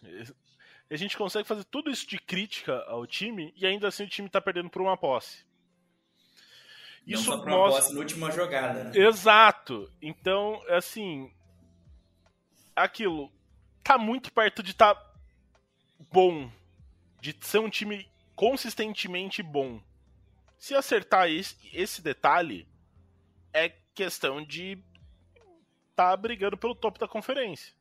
[0.92, 4.28] A gente consegue fazer tudo isso de crítica ao time e ainda assim o time
[4.28, 5.46] tá perdendo por uma posse.
[7.06, 7.82] Isso não só pra uma mostra...
[7.82, 8.92] posse na última jogada, né?
[8.96, 9.92] Exato.
[10.02, 11.32] Então, assim,
[12.76, 13.32] aquilo
[13.84, 15.14] tá muito perto de estar tá
[16.12, 16.50] bom,
[17.22, 19.82] de ser um time consistentemente bom.
[20.58, 22.68] Se acertar esse, esse detalhe,
[23.52, 24.82] é questão de
[25.96, 27.74] tá brigando pelo topo da conferência.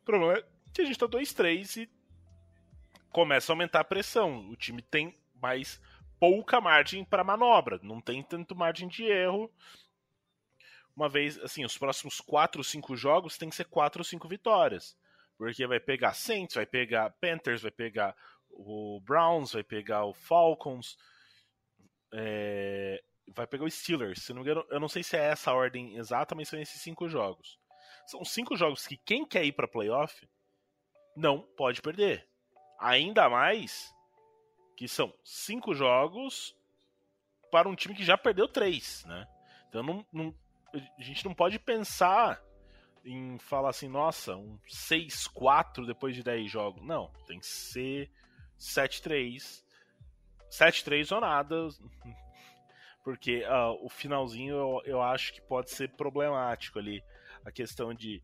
[0.00, 1.90] O problema é que a gente tá 2-3 e
[3.10, 4.48] começa a aumentar a pressão.
[4.48, 5.80] O time tem mais
[6.18, 9.50] pouca margem para manobra, não tem tanto margem de erro
[10.96, 14.26] uma vez, assim, os próximos 4 ou 5 jogos tem que ser 4 ou 5
[14.26, 14.96] vitórias.
[15.36, 18.16] Porque vai pegar Saints, vai pegar Panthers, vai pegar
[18.48, 20.96] o Browns, vai pegar o Falcons,
[22.14, 24.22] é, vai pegar o Steelers.
[24.22, 26.58] Se não me engano, eu não sei se é essa a ordem exata, mas são
[26.58, 27.58] esses 5 jogos.
[28.06, 30.26] São 5 jogos que quem quer ir para playoff
[31.14, 32.26] não pode perder.
[32.80, 33.94] Ainda mais
[34.76, 36.54] que são 5 jogos
[37.50, 39.26] para um time que já perdeu 3, né?
[39.68, 40.34] Então não, não,
[40.74, 42.42] a gente não pode pensar
[43.04, 46.84] em falar assim, nossa, um 6-4 depois de 10 jogos.
[46.84, 48.10] Não, tem que ser
[48.58, 49.64] 7-3.
[50.50, 51.68] 7-3 ou nada.
[53.04, 57.02] Porque uh, o finalzinho eu, eu acho que pode ser problemático ali.
[57.44, 58.20] A questão de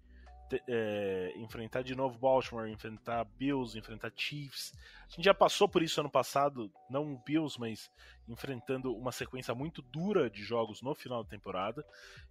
[0.69, 4.73] é, enfrentar de novo Baltimore, enfrentar Bills, enfrentar Chiefs.
[5.09, 7.91] A gente já passou por isso ano passado, não Bills, mas
[8.29, 11.85] enfrentando uma sequência muito dura de jogos no final da temporada.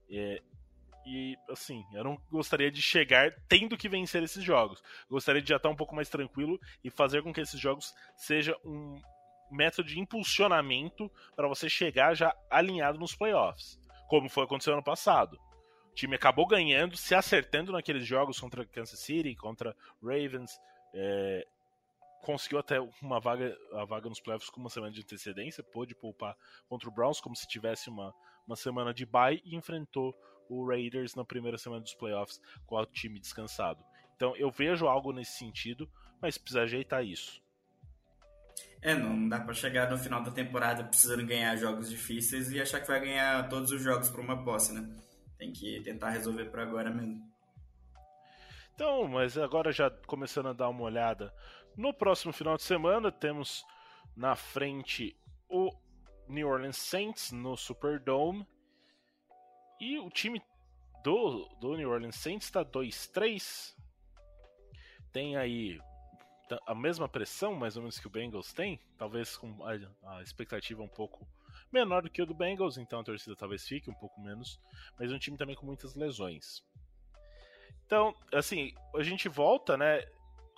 [0.09, 0.41] É,
[1.05, 4.81] e assim, eu não gostaria de chegar tendo que vencer esses jogos.
[5.09, 8.55] Gostaria de já estar um pouco mais tranquilo e fazer com que esses jogos seja
[8.63, 9.01] um
[9.51, 15.37] método de impulsionamento para você chegar já alinhado nos playoffs, como foi acontecendo ano passado.
[15.91, 20.59] O time acabou ganhando, se acertando naqueles jogos contra Kansas City, contra Ravens.
[20.93, 21.45] É,
[22.21, 26.35] conseguiu até uma vaga, a vaga nos playoffs com uma semana de antecedência, pôde poupar
[26.69, 28.13] contra o Browns como se tivesse uma,
[28.47, 30.15] uma semana de bye e enfrentou
[30.47, 33.83] o Raiders na primeira semana dos playoffs com o time descansado.
[34.15, 35.89] Então eu vejo algo nesse sentido,
[36.21, 37.41] mas precisa ajeitar isso.
[38.81, 42.81] É, não dá para chegar no final da temporada precisando ganhar jogos difíceis e achar
[42.81, 44.87] que vai ganhar todos os jogos por uma posse, né?
[45.41, 47.27] Tem que tentar resolver por agora mesmo.
[48.75, 51.33] Então, mas agora já começando a dar uma olhada.
[51.75, 53.65] No próximo final de semana temos
[54.15, 55.17] na frente
[55.49, 55.75] o
[56.27, 58.47] New Orleans Saints no Superdome.
[59.79, 60.39] E o time
[61.03, 63.75] do, do New Orleans Saints está 2-3.
[65.11, 65.81] Tem aí
[66.67, 68.79] a mesma pressão, mais ou menos, que o Bengals tem.
[68.95, 71.27] Talvez com a, a expectativa um pouco
[71.73, 74.59] menor do que o do Bengals, então a torcida talvez fique um pouco menos,
[74.99, 76.63] mas é um time também com muitas lesões.
[77.85, 80.05] Então, assim, a gente volta, né,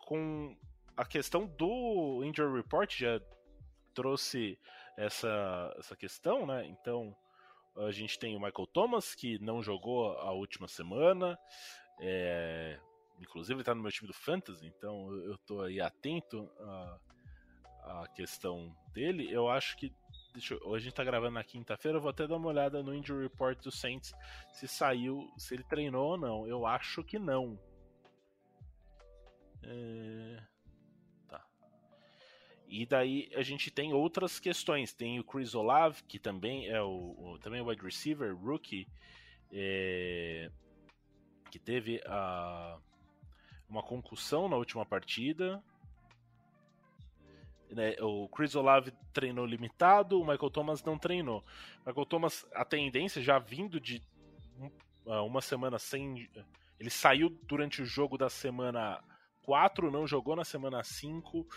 [0.05, 0.55] com
[0.95, 3.19] a questão do injury report já
[3.93, 4.59] trouxe
[4.97, 6.65] essa, essa questão, né?
[6.67, 7.15] Então,
[7.75, 11.37] a gente tem o Michael Thomas, que não jogou a última semana.
[11.99, 12.79] É,
[13.19, 16.99] inclusive, ele está no meu time do Fantasy, então eu estou aí atento à,
[17.83, 19.31] à questão dele.
[19.31, 19.91] Eu acho que
[20.33, 23.21] Deixa a gente tá gravando na quinta-feira, eu vou até dar uma olhada no injury
[23.21, 24.13] report do Saints
[24.51, 26.47] se saiu, se ele treinou ou não.
[26.47, 27.59] Eu acho que não.
[29.61, 30.43] É...
[31.27, 31.45] Tá.
[32.67, 34.91] E daí a gente tem outras questões.
[34.91, 38.87] Tem o Chris Olave, que também é o, o também é wide receiver, rookie,
[39.51, 40.49] é...
[41.51, 42.79] que teve a,
[43.69, 45.63] uma concussão na última partida.
[47.69, 51.43] Né, o Chris Olave treinou limitado, o Michael Thomas não treinou.
[51.85, 54.01] Michael Thomas, a tendência já vindo de
[55.07, 56.29] ah, uma semana sem.
[56.79, 59.01] Ele saiu durante o jogo da semana
[59.43, 61.47] 4, não jogou na semana 5.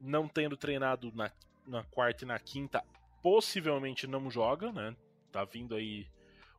[0.00, 1.32] não tendo treinado na,
[1.66, 2.84] na quarta e na quinta,
[3.22, 4.94] possivelmente não joga, né?
[5.32, 6.06] Tá vindo aí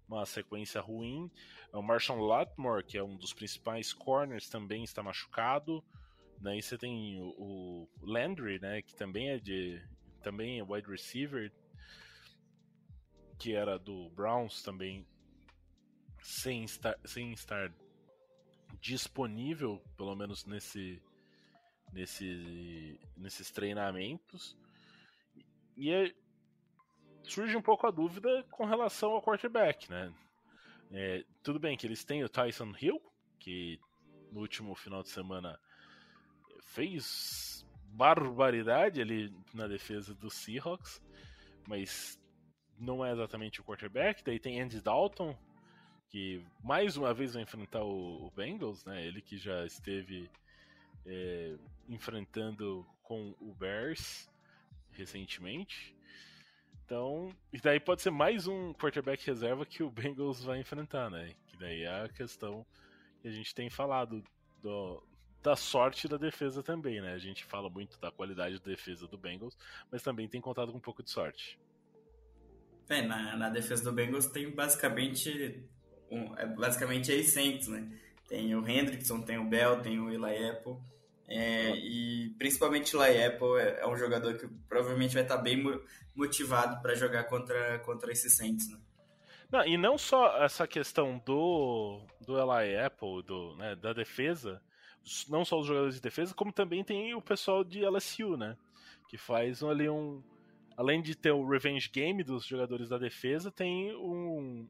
[0.07, 1.29] uma sequência ruim.
[1.71, 5.83] O Marshall Latmore, que é um dos principais corners, também está machucado.
[6.41, 6.57] Né?
[6.57, 8.81] E você tem o, o Landry, né?
[8.81, 9.81] Que também é de.
[10.25, 11.51] Também é wide receiver.
[13.37, 15.05] Que era do Browns também.
[16.19, 17.71] Sem estar, sem estar
[18.81, 20.99] disponível, pelo menos nesse,
[21.93, 24.57] nesse, nesses treinamentos.
[25.77, 26.11] E é,
[27.23, 30.11] surge um pouco a dúvida com relação ao quarterback, né?
[30.91, 32.99] É, tudo bem que eles têm o Tyson Hill,
[33.39, 33.79] que
[34.31, 35.59] no último final de semana
[36.61, 37.54] fez
[37.95, 41.01] barbaridade ali na defesa dos Seahawks,
[41.65, 42.19] mas
[42.77, 44.23] não é exatamente o quarterback.
[44.23, 45.35] Daí tem Andy Dalton,
[46.09, 49.05] que mais uma vez vai enfrentar o, Bengals, né?
[49.05, 50.29] Ele que já esteve
[51.05, 51.55] é,
[51.87, 54.29] enfrentando com o Bears
[54.91, 55.95] recentemente.
[56.83, 61.33] Então, e daí pode ser mais um quarterback reserva que o Bengals vai enfrentar, né?
[61.47, 62.65] Que daí é a questão
[63.21, 64.21] que a gente tem falado
[64.61, 65.01] do,
[65.45, 67.13] da sorte da defesa também, né?
[67.13, 69.55] A gente fala muito da qualidade da defesa do Bengals,
[69.91, 71.59] mas também tem contado com um pouco de sorte.
[72.89, 75.63] É, na, na defesa do Bengals tem basicamente
[76.09, 77.87] um, é basicamente aí Saints, né?
[78.27, 80.77] Tem o Hendrickson, tem o Bell, tem o Eli Apple.
[81.27, 85.63] É, e principalmente o Eli Apple é, é, um jogador que provavelmente vai estar bem
[86.15, 88.79] motivado para jogar contra, contra esses Saints, né?
[89.51, 94.59] Não, e não só essa questão do, do Eli Apple, do, né, da defesa,
[95.29, 98.57] não só os jogadores de defesa, como também tem o pessoal de LSU, né?
[99.07, 100.21] Que faz ali um.
[100.77, 104.67] Além de ter o revenge game dos jogadores da defesa, tem um,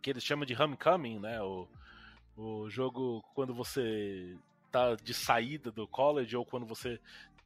[0.00, 1.42] que eles chamam de homecoming, né?
[1.42, 1.66] O,
[2.36, 4.36] o jogo quando você
[4.70, 7.00] tá de saída do college ou quando você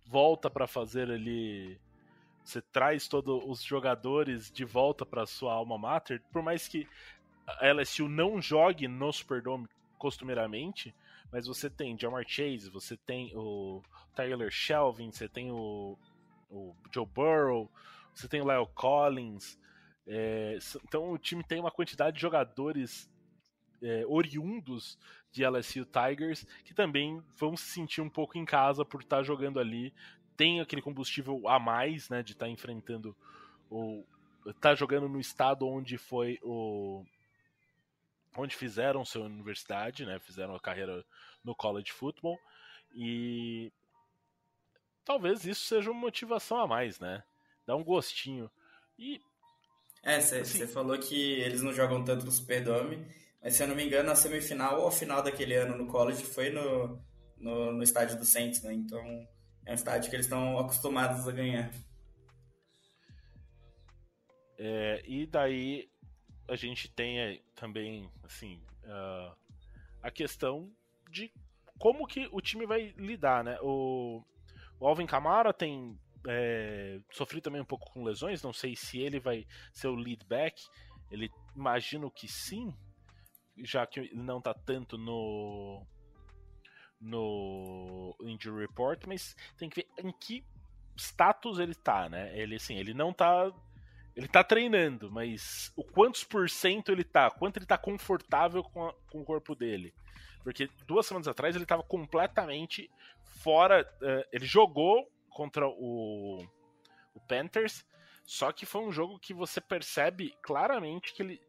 [0.06, 1.80] volta para fazer ali
[2.44, 6.88] você traz todos os jogadores de volta para sua alma mater, por mais que
[7.46, 10.94] a LSU não jogue no Superdome costumeiramente,
[11.32, 13.82] mas você tem Jamar Chase, você tem o
[14.14, 15.98] Tyler Shelvin, você tem o,
[16.50, 17.70] o Joe Burrow,
[18.14, 19.58] você tem o Lyle Collins,
[20.06, 23.10] é, então o time tem uma quantidade de jogadores
[23.82, 24.98] é, oriundos
[25.30, 29.22] de LSU Tigers que também vão se sentir um pouco em casa por estar tá
[29.22, 29.92] jogando ali.
[30.36, 33.16] Tem aquele combustível a mais, né, de estar tá enfrentando
[33.70, 34.06] ou
[34.60, 37.04] tá jogando no estado onde foi o
[38.36, 41.04] onde fizeram sua universidade, né, fizeram a carreira
[41.44, 42.38] no college football
[42.94, 43.72] e
[45.04, 47.22] talvez isso seja uma motivação a mais, né?
[47.66, 48.50] Dá um gostinho.
[48.98, 49.20] E
[50.02, 53.06] é, você assim, falou que eles não jogam tanto no Superdome,
[53.42, 56.24] mas se eu não me engano, a semifinal ou a final daquele ano no college
[56.24, 57.00] foi no,
[57.36, 58.72] no, no estádio do Saints, né?
[58.72, 59.00] Então
[59.64, 61.70] é um estádio que eles estão acostumados a ganhar.
[64.58, 65.91] É, e daí
[66.52, 69.34] a gente tem também, assim, uh,
[70.02, 70.70] a questão
[71.10, 71.32] de
[71.78, 73.58] como que o time vai lidar, né?
[73.62, 74.22] O,
[74.78, 75.98] o Alvin Kamara tem
[76.28, 80.24] é, sofri também um pouco com lesões, não sei se ele vai ser o lead
[80.26, 80.62] back.
[81.10, 82.74] Ele imagino que sim,
[83.64, 85.86] já que ele não tá tanto no
[87.00, 90.44] no injury report, mas tem que ver em que
[90.96, 92.38] status ele tá, né?
[92.38, 93.50] Ele assim, ele não tá
[94.14, 98.86] ele tá treinando, mas o quantos por cento ele tá, quanto ele tá confortável com,
[98.86, 99.94] a, com o corpo dele.
[100.42, 102.90] Porque duas semanas atrás ele tava completamente
[103.42, 103.88] fora.
[104.02, 106.44] Uh, ele jogou contra o,
[107.14, 107.86] o Panthers.
[108.24, 111.40] Só que foi um jogo que você percebe claramente que ele,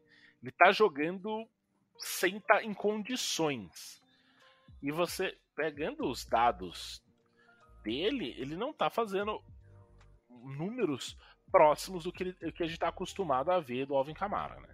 [0.42, 1.48] ele tá jogando
[1.98, 4.02] sem estar tá em condições.
[4.82, 7.02] E você, pegando os dados
[7.82, 9.42] dele, ele não tá fazendo
[10.28, 11.16] números
[11.54, 14.68] próximos do que, que a gente tá acostumado a ver do Alvin Kamara, né?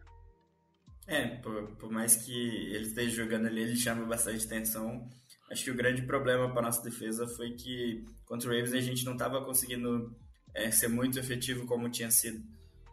[1.06, 5.06] É, por, por mais que ele esteja jogando ali, ele chama bastante atenção.
[5.50, 9.04] Acho que o grande problema para nossa defesa foi que contra o Ravens a gente
[9.04, 10.16] não estava conseguindo
[10.54, 12.42] é, ser muito efetivo como tinha sido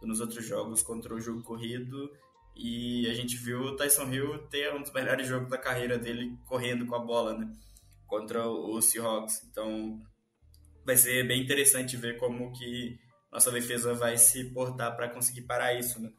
[0.02, 2.12] nos outros jogos contra o jogo corrido
[2.54, 6.36] e a gente viu o Tyson Hill ter um dos melhores jogos da carreira dele
[6.44, 7.50] correndo com a bola, né?
[8.06, 9.44] Contra o Seahawks.
[9.50, 9.98] Então
[10.84, 12.98] vai ser bem interessante ver como que
[13.30, 16.12] nossa defesa vai se portar para conseguir parar isso, né?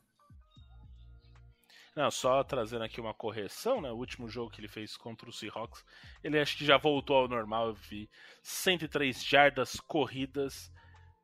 [1.95, 3.91] Não, só trazendo aqui uma correção, né?
[3.91, 5.83] O último jogo que ele fez contra o Seahawks,
[6.23, 7.67] ele acho que já voltou ao normal.
[7.67, 8.09] Eu vi
[8.41, 10.71] 103 jardas corridas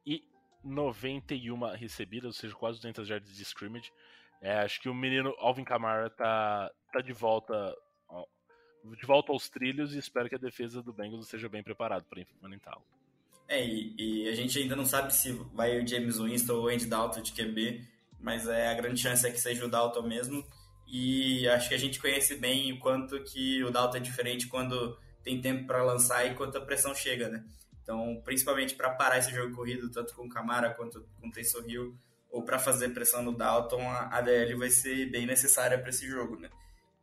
[0.05, 0.23] e
[0.63, 3.93] 91 recebidas, ou seja, quase 200 jardas de scrimmage.
[4.41, 7.73] É, acho que o menino Alvin Kamara tá, tá de volta
[8.93, 12.21] de volta aos trilhos e espero que a defesa do Bengals esteja bem preparado para
[12.21, 12.83] enfrentá-lo.
[13.47, 16.67] É, e, e, a gente ainda não sabe se vai o James Winston ou o
[16.67, 17.87] Andy Dalton de QB,
[18.19, 20.43] mas é, a grande chance é que seja o Dalton mesmo.
[20.87, 24.97] E acho que a gente conhece bem o quanto que o Dalton é diferente quando
[25.23, 27.43] tem tempo para lançar e quanto a pressão chega, né?
[27.81, 31.63] Então, principalmente para parar esse jogo corrido, tanto com o Camara quanto com o Taysom
[31.67, 31.95] Hill,
[32.29, 36.35] ou para fazer pressão no Dalton, a DL vai ser bem necessária para esse jogo,
[36.35, 36.49] né?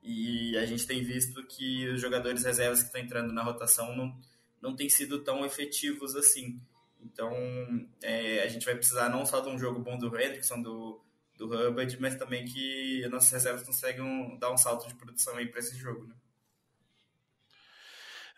[0.02, 4.12] E a gente tem visto que os jogadores reservas que estão entrando na rotação não,
[4.62, 6.60] não têm sido tão efetivos assim.
[7.00, 7.32] Então,
[8.00, 11.04] é, a gente vai precisar não só de um jogo bom do Hendrickson, do,
[11.36, 15.58] do Hubbard, mas também que nossas reservas consigam dar um salto de produção aí para
[15.58, 16.14] esse jogo, né?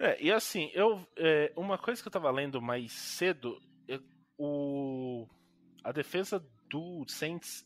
[0.00, 4.00] É, e assim, eu é, uma coisa que eu tava lendo mais cedo, é,
[4.36, 5.28] o,
[5.84, 7.64] a defesa do Saints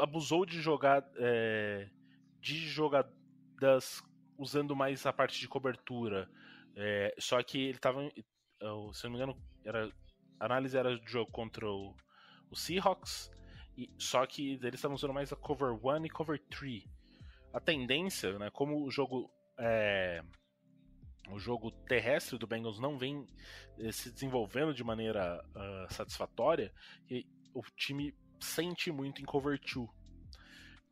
[0.00, 1.88] abusou de jogar é,
[2.40, 4.02] de jogadas
[4.36, 6.28] usando mais a parte de cobertura.
[6.80, 8.08] É, só que ele tava,
[8.92, 9.92] se não me engano, era,
[10.38, 11.92] a análise era do jogo contra o,
[12.48, 13.28] o Seahawks,
[13.76, 16.84] e, só que eles estavam usando mais a cover 1 e cover 3.
[17.52, 20.22] A tendência, né, como o jogo é,
[21.30, 23.26] o jogo terrestre do Bengals não vem
[23.78, 26.72] eh, se desenvolvendo de maneira uh, satisfatória
[27.10, 29.88] e o time sente muito em cover 2.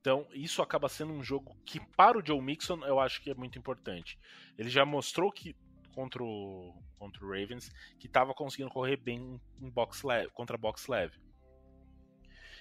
[0.01, 3.35] Então, isso acaba sendo um jogo que, para o Joe Mixon, eu acho que é
[3.35, 4.19] muito importante.
[4.57, 5.57] Ele já mostrou que
[5.97, 10.87] contra o, contra o Ravens que estava conseguindo correr bem em box leve, contra box
[10.89, 11.19] leve.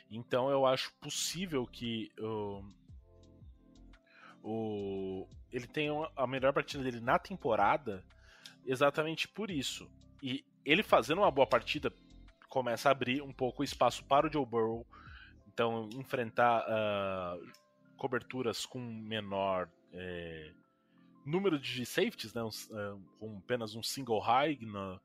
[0.09, 2.65] Então, eu acho possível que uh,
[4.41, 8.05] o, ele tem a melhor partida dele na temporada
[8.65, 9.91] exatamente por isso.
[10.23, 11.91] E ele fazendo uma boa partida
[12.47, 14.88] começa a abrir um pouco o espaço para o Joe Burrow.
[15.47, 17.51] Então, enfrentar uh,
[17.97, 20.53] coberturas com menor é,
[21.26, 25.01] número de safeties, né, uh, com apenas um single high no,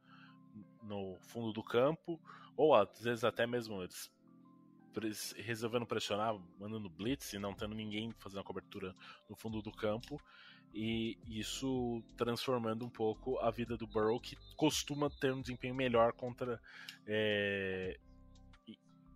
[0.83, 2.21] no fundo do campo,
[2.57, 8.41] ou às vezes até mesmo eles resolvendo pressionar, mandando blitz e não tendo ninguém fazendo
[8.41, 8.95] a cobertura
[9.29, 10.21] no fundo do campo.
[10.73, 16.13] E isso transformando um pouco a vida do Burrow, que costuma ter um desempenho melhor
[16.13, 16.61] contra
[17.07, 17.99] é,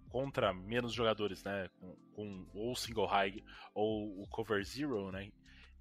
[0.08, 1.68] contra menos jogadores, né?
[1.80, 3.42] Com, com ou single high
[3.72, 5.30] ou o cover zero, né?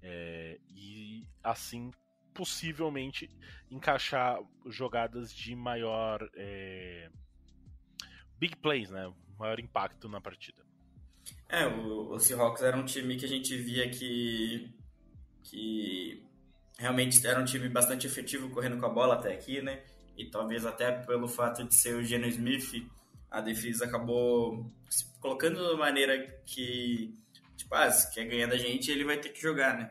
[0.06, 1.90] É, e assim
[2.34, 3.30] possivelmente
[3.70, 7.08] encaixar jogadas de maior é,
[8.38, 9.10] big plays, né?
[9.38, 10.62] maior impacto na partida.
[11.48, 14.70] É, o, o Seahawks era um time que a gente via que,
[15.42, 16.22] que
[16.78, 19.82] realmente era um time bastante efetivo correndo com a bola até aqui, né?
[20.16, 22.86] E talvez até pelo fato de ser o Geno Smith,
[23.30, 27.18] a defesa acabou se colocando de maneira que,
[27.56, 29.90] tipo, ah, se quer ganhar da gente, ele vai ter que jogar, né?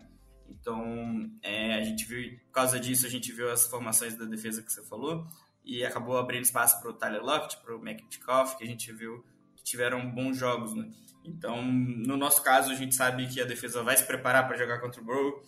[0.50, 4.62] Então, é, a gente viu, por causa disso, a gente viu as formações da defesa
[4.62, 5.28] que você falou
[5.64, 9.24] e acabou abrindo espaço para o Tyler Lockett, para o Metcalf, que a gente viu
[9.64, 10.92] tiveram bons jogos, né?
[11.24, 14.80] Então, no nosso caso, a gente sabe que a defesa vai se preparar para jogar
[14.80, 15.42] contra o Burrow.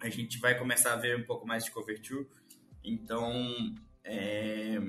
[0.00, 2.26] A gente vai começar a ver um pouco mais de cover 2.
[2.82, 3.32] Então,
[4.02, 4.80] é...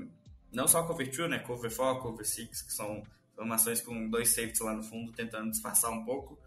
[0.52, 1.40] não só cover 2, né?
[1.40, 3.04] Cover 4, cover 6, que são
[3.40, 6.38] formações com dois safeties lá no fundo, tentando disfarçar um pouco.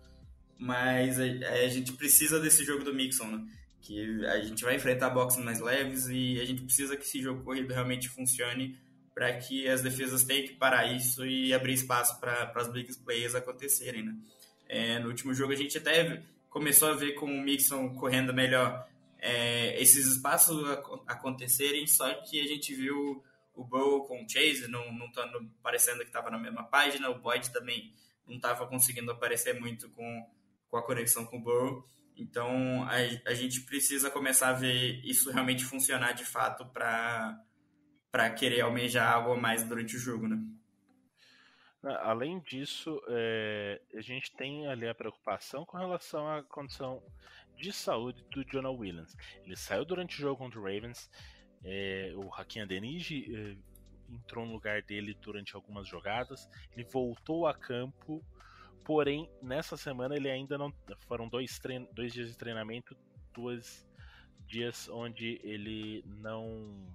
[0.59, 3.47] Mas a, a gente precisa desse jogo do Mixon, né?
[3.81, 7.43] Que a gente vai enfrentar boxes mais leves e a gente precisa que esse jogo
[7.43, 8.79] corrido realmente funcione
[9.15, 13.35] para que as defesas tenham que parar isso e abrir espaço para as big plays
[13.35, 14.15] acontecerem, né?
[14.69, 18.87] É, no último jogo a gente até começou a ver com o Mixon correndo melhor
[19.19, 20.63] é, esses espaços
[21.07, 23.23] acontecerem, só que a gente viu
[23.55, 27.19] o Bow com o Chase não, não tando parecendo que estava na mesma página, o
[27.19, 27.93] Boyd também
[28.27, 30.31] não estava conseguindo aparecer muito com,
[30.69, 31.85] com a conexão com o Burrow.
[32.17, 32.97] Então a,
[33.31, 39.33] a gente precisa começar a ver isso realmente funcionar de fato para querer almejar algo
[39.33, 40.39] a mais durante o jogo, né?
[41.83, 47.03] Além disso, é, a gente tem ali a preocupação com relação à condição
[47.57, 49.17] de saúde do Jonah Williams.
[49.45, 51.11] Ele saiu durante o jogo contra o Ravens,
[51.65, 53.57] é, o Hakim Adeniji é,
[54.13, 58.25] entrou no lugar dele durante algumas jogadas, ele voltou a campo,
[58.85, 60.73] porém nessa semana ele ainda não.
[61.07, 62.97] Foram dois, trein, dois dias de treinamento,
[63.33, 63.87] dois
[64.47, 66.87] dias onde ele não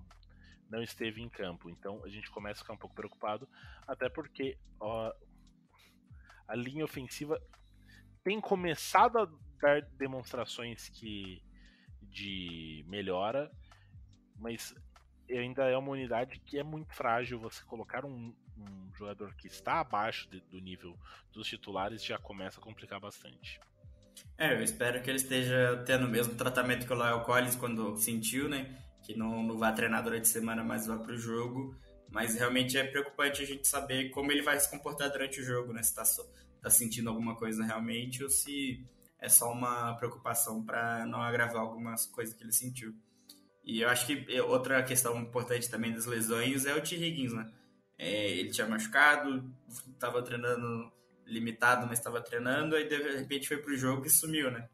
[0.70, 1.70] não esteve em campo.
[1.70, 3.48] Então a gente começa a ficar um pouco preocupado,
[3.88, 5.14] até porque ó,
[6.48, 7.42] a linha ofensiva
[8.24, 9.26] tem começado a
[9.62, 11.42] dar demonstrações que
[12.02, 13.52] de melhora,
[14.38, 14.74] mas
[15.30, 17.40] ainda é uma unidade que é muito frágil.
[17.40, 20.98] Você colocar um, um jogador que está abaixo de, do nível
[21.32, 23.60] dos titulares já começa a complicar bastante.
[24.38, 27.98] É, eu espero que ele esteja tendo o mesmo tratamento que o Lyle Collins quando
[27.98, 28.76] sentiu, né?
[29.08, 31.74] que não, não vai treinar durante a semana, mas vai para o jogo.
[32.10, 35.72] Mas realmente é preocupante a gente saber como ele vai se comportar durante o jogo,
[35.72, 35.82] né?
[35.82, 36.04] Se está
[36.62, 38.86] tá sentindo alguma coisa realmente ou se
[39.20, 42.94] é só uma preocupação para não agravar algumas coisas que ele sentiu.
[43.68, 46.96] E eu acho que outra questão importante também das lesões é o T.
[46.96, 47.52] Higgins, né?
[47.98, 49.54] É, ele tinha machucado,
[49.92, 50.90] estava treinando
[51.26, 54.70] limitado, mas estava treinando, aí de repente foi pro jogo e sumiu, né?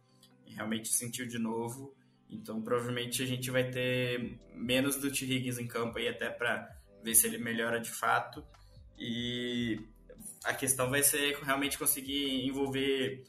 [0.45, 1.95] E realmente sentiu de novo.
[2.29, 5.25] Então provavelmente a gente vai ter menos do T.
[5.25, 6.69] Higgins em campo aí até para
[7.01, 8.45] ver se ele melhora de fato.
[8.95, 9.79] E
[10.43, 13.23] a questão vai ser realmente conseguir envolver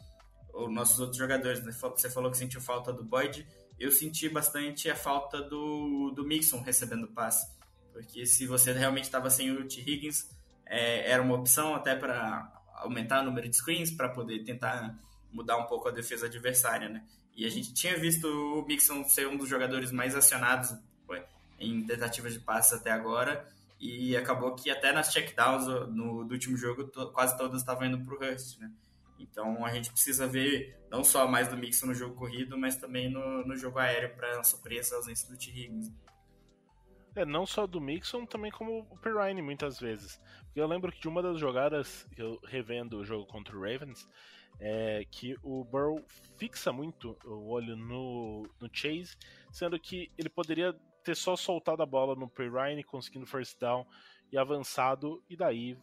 [0.53, 1.65] os nossos outros jogadores.
[1.65, 1.73] Né?
[1.73, 3.47] Você falou que sentiu falta do Boyd.
[3.79, 7.53] Eu senti bastante a falta do, do Mixon recebendo passe.
[7.93, 9.81] Porque se você realmente estava sem o T.
[9.81, 10.29] Higgins,
[10.67, 14.99] é, era uma opção até para aumentar o número de screens, para poder tentar
[15.31, 16.89] mudar um pouco a defesa adversária.
[16.89, 17.05] Né?
[17.37, 20.75] E a gente tinha visto o Mixon ser um dos jogadores mais acionados
[21.59, 23.49] em tentativas de passe até agora.
[23.81, 28.05] E acabou que até nas checkdowns no, do último jogo, to, quase todas estavam indo
[28.05, 28.59] para o Hurst.
[28.59, 28.71] Né?
[29.19, 33.11] Então a gente precisa ver não só mais do Mixon no jogo corrido, mas também
[33.11, 35.51] no, no jogo aéreo para suprir essa ausência do T.
[35.51, 35.93] Higgins.
[37.17, 40.21] É, não só do Mixon, também como o Pirine muitas vezes.
[40.47, 44.09] Porque eu lembro que de uma das jogadas, eu revendo o jogo contra o Ravens,
[44.61, 46.05] é que o Burrow
[46.37, 49.17] fixa muito o olho no, no Chase,
[49.53, 53.87] sendo que ele poderia ter só soltado a bola no Pirine, conseguindo first down
[54.33, 55.77] e avançado, e daí,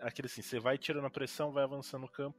[0.00, 2.38] aquele assim, você vai tirando a pressão, vai avançando no campo,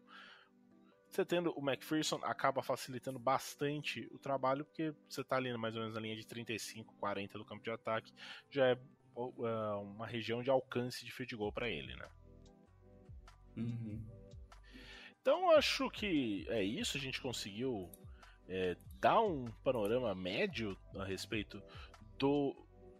[1.10, 5.82] você tendo o McPherson acaba facilitando bastante o trabalho, porque você está ali mais ou
[5.82, 8.14] menos na linha de 35, 40 do campo de ataque,
[8.50, 8.80] já é
[9.16, 12.08] uh, uma região de alcance de field goal para ele, né?
[13.56, 14.06] Uhum.
[15.22, 17.90] Então acho que é isso, a gente conseguiu
[18.48, 21.62] é, dar um panorama médio a respeito
[22.18, 22.56] do,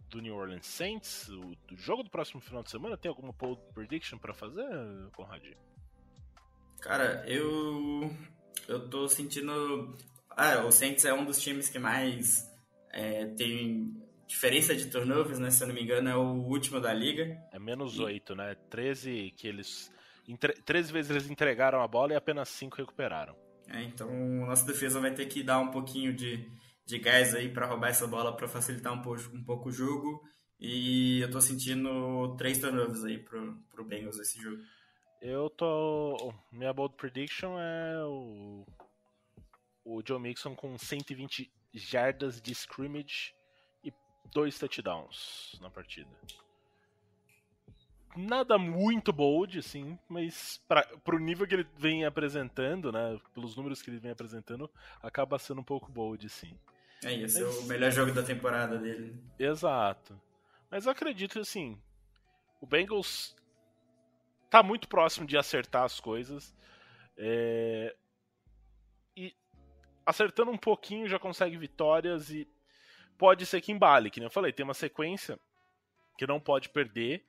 [0.08, 2.96] do New Orleans Saints, o, do jogo do próximo final de semana.
[2.96, 3.32] Tem alguma
[3.72, 4.66] prediction para fazer,
[5.14, 5.44] Conrad?
[6.80, 8.10] Cara, eu
[8.68, 9.96] eu tô sentindo.
[10.30, 12.48] Ah, o Saints é um dos times que mais
[12.90, 15.50] é, tem diferença de turnovers, né?
[15.50, 17.36] Se eu não me engano, é o último da liga.
[17.50, 18.02] É menos e...
[18.02, 18.54] 8, né?
[18.68, 19.90] 13 que eles.
[20.28, 20.52] Entre...
[20.52, 23.34] 13 vezes eles entregaram a bola e apenas 5 recuperaram.
[23.66, 24.10] É, então
[24.46, 26.46] nossa defesa vai ter que dar um pouquinho de,
[26.86, 30.22] de gás aí para roubar essa bola para facilitar um pouco, um pouco o jogo.
[30.60, 34.58] E eu tô sentindo três turnovers aí pro, pro Bengals esse jogo.
[35.20, 36.32] Eu tô.
[36.52, 38.64] Minha bold prediction é o.
[39.84, 43.34] O Joe Mixon com 120 jardas de scrimmage
[43.82, 43.92] e
[44.32, 46.10] dois touchdowns na partida.
[48.16, 53.18] Nada muito bold, assim, mas pra, pro nível que ele vem apresentando, né?
[53.32, 54.70] Pelos números que ele vem apresentando,
[55.02, 56.58] acaba sendo um pouco bold, sim.
[57.04, 57.36] É, mas...
[57.36, 59.16] é o melhor jogo da temporada dele.
[59.38, 60.20] Exato.
[60.70, 61.80] Mas eu acredito, assim,
[62.60, 63.36] o Bengals
[64.50, 66.54] tá muito próximo de acertar as coisas.
[67.16, 67.94] É...
[69.16, 69.34] E
[70.06, 72.48] acertando um pouquinho já consegue vitórias e
[73.16, 75.38] pode ser que embale, que nem eu falei, tem uma sequência
[76.16, 77.24] que não pode perder.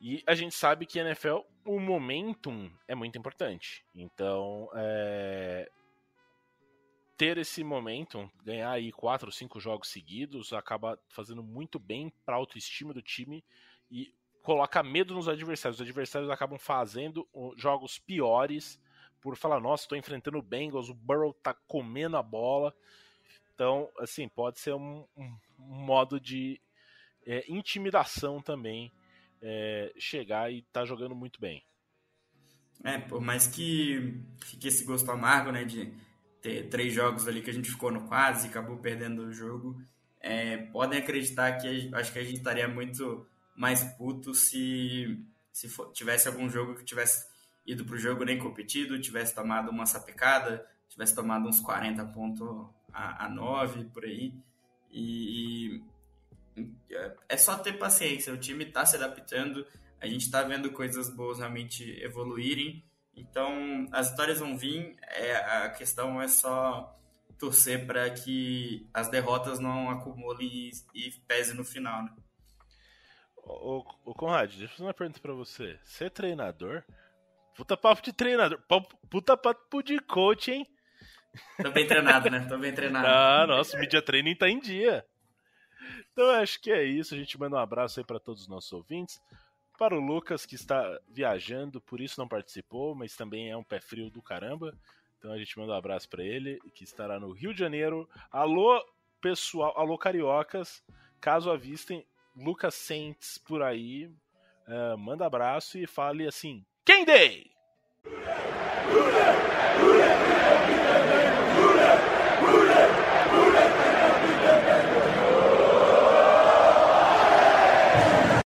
[0.00, 3.84] E a gente sabe que NFL, o momentum é muito importante.
[3.94, 5.70] Então, é...
[7.16, 12.34] ter esse momentum, ganhar aí quatro ou cinco jogos seguidos, acaba fazendo muito bem para
[12.34, 13.44] a autoestima do time
[13.88, 15.78] e coloca medo nos adversários.
[15.78, 17.26] Os adversários acabam fazendo
[17.56, 18.80] jogos piores
[19.20, 22.74] por falar, nossa, estou enfrentando o Bengals, o Burrow tá comendo a bola.
[23.54, 26.60] Então, assim, pode ser um, um modo de
[27.24, 28.90] é, intimidação também
[29.40, 31.62] é, chegar e tá jogando muito bem.
[32.84, 35.92] É, por mais que fique esse gosto amargo, né, de
[36.40, 39.80] ter três jogos ali que a gente ficou no quase e acabou perdendo o jogo,
[40.20, 43.24] é, podem acreditar que acho que a gente estaria muito
[43.54, 47.26] mais puto se, se for, tivesse algum jogo que tivesse
[47.66, 53.26] ido pro jogo nem competido, tivesse tomado uma sapecada, tivesse tomado uns 40 pontos a,
[53.26, 54.34] a 9 por aí.
[54.90, 55.80] E,
[56.56, 56.64] e
[57.28, 59.66] é só ter paciência, o time está se adaptando,
[60.00, 62.84] a gente está vendo coisas boas realmente evoluírem.
[63.14, 66.98] Então, as vitórias vão vir, é, a questão é só
[67.38, 72.12] torcer para que as derrotas não acumulem e, e pese no final, né?
[73.42, 75.78] Ô, ô Conrad, deixa eu fazer uma pergunta pra você.
[75.84, 76.84] Você é treinador?
[77.54, 78.60] Puta papo de treinador.
[79.10, 80.66] Puta papo de coach, hein?
[81.62, 82.46] Tô bem treinado, né?
[82.48, 83.06] Tô bem treinado.
[83.08, 85.04] Ah, nossa, o media training tá em dia.
[86.12, 87.14] Então acho que é isso.
[87.14, 89.20] A gente manda um abraço aí para todos os nossos ouvintes.
[89.78, 93.80] Para o Lucas, que está viajando, por isso não participou, mas também é um pé
[93.80, 94.76] frio do caramba.
[95.18, 98.08] Então a gente manda um abraço para ele, que estará no Rio de Janeiro.
[98.30, 98.80] Alô,
[99.20, 100.82] pessoal, alô cariocas,
[101.20, 104.06] caso avistem Lucas Saints por aí,
[104.66, 107.50] uh, manda abraço e fale assim: Quem dei?